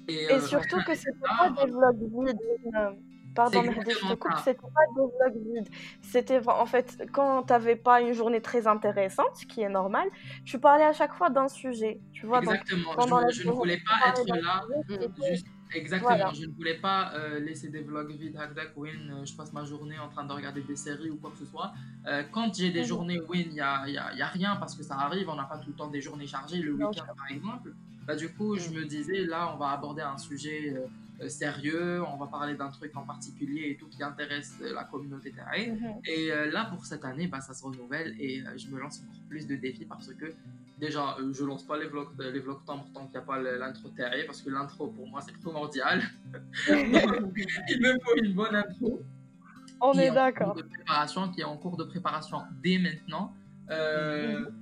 [0.07, 2.39] Et, et surtout que c'était pas des vlogs vides.
[3.35, 5.69] Pardon, mais je te coupe, c'était pas des vlogs vides.
[6.01, 10.09] C'était en fait, quand t'avais pas une journée très intéressante, ce qui est normal,
[10.45, 12.01] tu parlais à chaque fois d'un sujet.
[12.13, 14.63] Tu vois, Exactement, donc, je, je, ne voulais pas être là.
[15.29, 19.35] Juste, exactement, je ne voulais pas euh, laisser des vlogs vides, hack win, euh, je
[19.35, 21.73] passe ma journée en train de regarder des séries ou quoi que ce soit.
[22.07, 22.87] Euh, quand j'ai des mhm.
[22.87, 25.35] journées win, il n'y a, y a, y a, rien parce que ça arrive, on
[25.35, 27.73] n'a pas tout le temps des journées chargées, le week-end par exemple.
[28.07, 28.77] Bah, du coup, je mhm.
[28.77, 30.87] me disais, là, on va aborder un sujet euh,
[31.29, 35.79] sérieux, on va parler d'un truc en particulier et tout qui intéresse la communauté terrienne.
[35.81, 36.01] Mhm.
[36.07, 39.01] Et euh, là, pour cette année, bah, ça se renouvelle et euh, je me lance
[39.03, 40.35] encore plus de défis parce que
[40.79, 44.25] déjà, je lance pas les vlogs, les vlogs tant qu'il n'y a pas l'intro terrier
[44.25, 46.03] parce que l'intro pour moi c'est primordial.
[46.69, 49.03] il me faut une bonne intro.
[49.81, 50.57] On est d'accord.
[51.35, 53.35] Qui est en cours de préparation dès maintenant.
[53.71, 54.53] Mhm.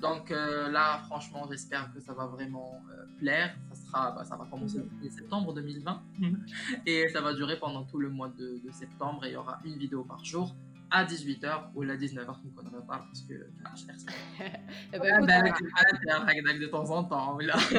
[0.00, 2.80] Donc là, franchement, j'espère que ça va vraiment
[3.18, 3.54] plaire.
[3.90, 6.02] Ça bah, ça va commencer le septembre 2020
[6.86, 9.78] et ça va durer pendant tout le mois de, septembre et il y aura une
[9.78, 10.54] vidéo par jour
[10.90, 13.84] à 18h ou à 19h qui ne connaît pas parce que ah, je
[14.92, 15.54] eh ben, ben,
[16.26, 17.56] avec de temps en temps là.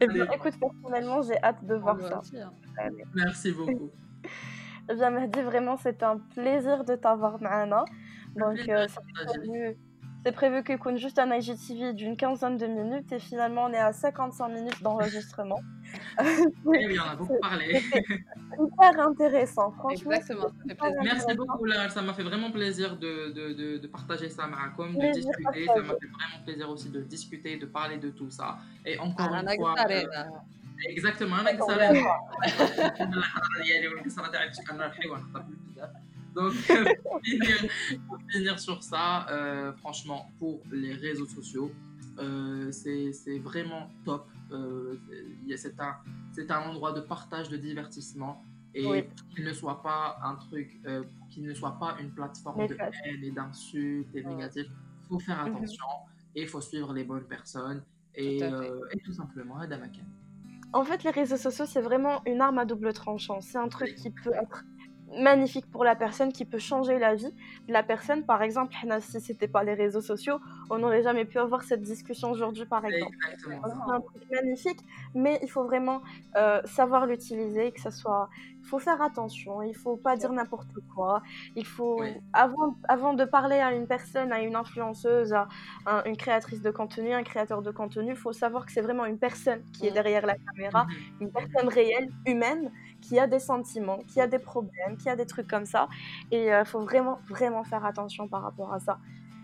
[0.00, 2.20] Eh ben, écoute, personnellement, j'ai hâte de voir ça.
[3.14, 3.90] Merci beaucoup.
[4.88, 7.84] J'ai dit vraiment, c'est un plaisir de t'avoir maintenant.
[8.34, 9.00] Donc, euh, ça
[10.24, 13.78] c'est prévu qu'il compte juste un IGTV d'une quinzaine de minutes et finalement on est
[13.78, 15.60] à 55 minutes d'enregistrement.
[16.64, 17.82] oui, on a beaucoup parlé.
[18.58, 20.12] Hyper intéressant, franchement.
[20.12, 20.52] Exactement,
[21.02, 21.88] Merci beaucoup, Lara.
[21.88, 25.66] Ça m'a fait vraiment plaisir de, de, de, partager ça à com, de discuter.
[25.66, 28.58] Ça m'a fait vraiment plaisir aussi de discuter, de parler de tout ça.
[28.86, 29.74] Et encore une fois.
[30.84, 31.36] Euh, exactement,
[36.34, 36.52] Donc,
[38.08, 41.70] pour finir, sur ça, euh, franchement, pour les réseaux sociaux,
[42.18, 44.26] euh, c'est vraiment top.
[44.50, 44.98] Euh,
[45.56, 45.96] c'est un,
[46.48, 51.44] un endroit de partage, de divertissement et qu'il ne soit pas un truc, euh, qu'il
[51.44, 54.68] ne soit pas une plateforme de haine et d'insultes et négatifs.
[55.02, 55.56] Il faut faire mhm.
[55.56, 55.86] attention
[56.34, 57.82] et il faut suivre les bonnes personnes
[58.14, 60.04] et, et tout simplement Adamakan.
[60.74, 63.42] En fait, les réseaux sociaux, c'est vraiment une arme à double tranchant.
[63.42, 64.64] C'est un truc qui peut être
[65.18, 67.32] magnifique pour la personne qui peut changer la vie
[67.68, 68.24] de la personne.
[68.24, 70.38] Par exemple, si c'était pas les réseaux sociaux,
[70.70, 73.16] on n'aurait jamais pu avoir cette discussion aujourd'hui, par exemple.
[73.44, 74.80] C'est un truc magnifique,
[75.14, 76.02] mais il faut vraiment
[76.36, 78.28] euh, savoir l'utiliser, que ça soit.
[78.62, 81.22] Il faut faire attention, il faut pas dire n'importe quoi.
[81.56, 82.00] Il faut,
[82.32, 85.48] avant, avant de parler à une personne, à une influenceuse, à,
[86.06, 89.18] une créatrice de contenu, un créateur de contenu, il faut savoir que c'est vraiment une
[89.18, 89.94] personne qui est mm.
[89.94, 91.22] derrière la caméra, mm-hmm.
[91.22, 95.26] une personne réelle, humaine, qui a des sentiments, qui a des problèmes, qui a des
[95.26, 95.88] trucs comme ça.
[96.30, 98.98] Et il euh, faut vraiment, vraiment faire attention par rapport à ça.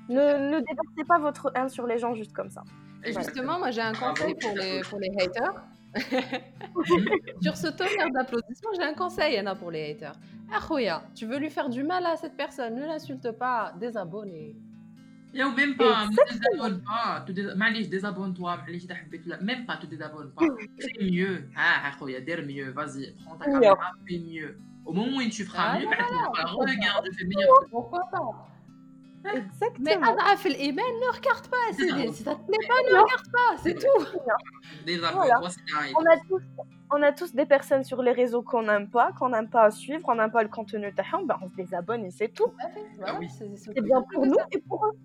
[0.09, 0.15] Ne,
[0.51, 2.63] ne déversez pas votre haine sur les gens juste comme ça.
[3.05, 5.55] Et justement, moi j'ai un conseil pour les, pour les haters.
[7.43, 10.15] sur ce tonnerre d'applaudissements, j'ai un conseil Anna, pour les haters.
[10.53, 14.33] Achoya, tu veux lui faire du mal à cette personne, ne l'insulte pas, désabonne.
[15.49, 17.25] ou même pas, ne désabonne pas.
[17.57, 18.61] Malgré désabonne-toi,
[19.43, 20.45] même pas te désabonne pas.
[20.81, 21.49] Fais mieux.
[21.57, 22.71] Ah, il y a mieux.
[22.71, 24.59] Vas-y, prends ta caméra, fais mieux.
[24.87, 27.51] Au moment où tu feras ah, mieux, regarde, je fais meilleur.
[27.71, 28.49] Pourquoi pas?
[29.25, 29.85] Exactement.
[29.85, 31.57] Mais Anna fait l'email, ne regarde pas.
[31.73, 33.57] Si ça te plaît pas, ne regarde pas.
[33.63, 34.05] C'est tout.
[35.97, 36.43] On a tous
[36.91, 40.03] on a tous des personnes sur les réseaux qu'on n'aime pas, qu'on n'aime pas suivre,
[40.03, 42.53] qu'on n'aime pas le contenu de ben on se désabonne et c'est tout.
[43.05, 44.99] Ah c'est bien pour nous et pour eux.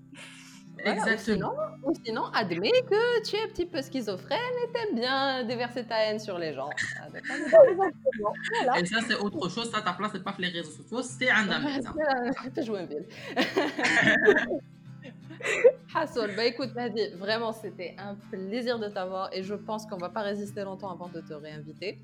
[0.86, 1.54] Exactement.
[1.84, 5.98] Ou sinon, admets que tu es un petit peu schizophrène et t'aimes bien déverser ta
[5.98, 6.70] haine sur les gens.
[8.78, 9.70] Et ça, c'est autre chose.
[9.72, 11.80] Ça, ta place, c'est pas les réseaux sociaux, c'est un ami.
[12.54, 13.06] C'est jouer ville.
[15.94, 16.72] Hassoul, bah écoute
[17.18, 21.10] vraiment c'était un plaisir de t'avoir et je pense qu'on va pas résister longtemps avant
[21.10, 22.00] de te réinviter.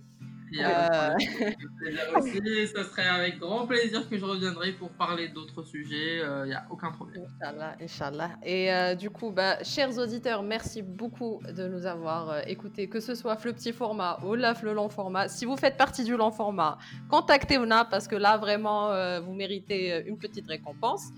[0.58, 1.10] Euh...
[2.18, 6.45] aussi, ce serait avec grand plaisir que je reviendrai pour parler d'autres sujets, il euh,
[6.45, 7.26] n'y a aucun problème.
[7.41, 8.30] Inch'Allah, Inch'Allah.
[8.43, 13.00] Et euh, du coup, bah, chers auditeurs, merci beaucoup de nous avoir euh, écoutés, que
[13.00, 15.28] ce soit le petit format ou le long format.
[15.28, 16.78] Si vous faites partie du long format,
[17.10, 18.89] contactez-nous parce que là, vraiment,
[19.22, 21.12] vous méritez une petite récompense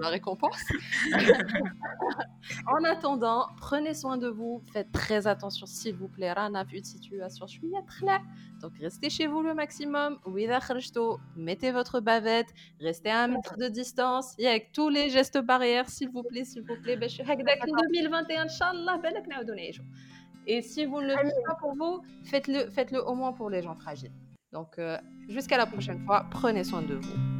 [0.00, 0.62] la récompense?
[2.66, 6.32] en attendant, prenez soin de vous, faites très attention s'il vous plaît.
[6.32, 7.46] Rana une situation
[8.60, 10.18] donc restez chez vous le maximum.
[11.36, 12.48] Mettez votre bavette,
[12.80, 14.34] restez à un mètre de distance.
[14.38, 16.96] Et avec tous les gestes barrières, s'il vous plaît, s'il vous plaît.
[16.96, 18.46] 2021,
[20.46, 23.50] Et si vous ne le faites pas pour vous, faites-le faites -le au moins pour
[23.50, 24.12] les gens fragiles.
[24.52, 27.39] Donc, euh, jusqu'à la prochaine fois, prenez soin de vous.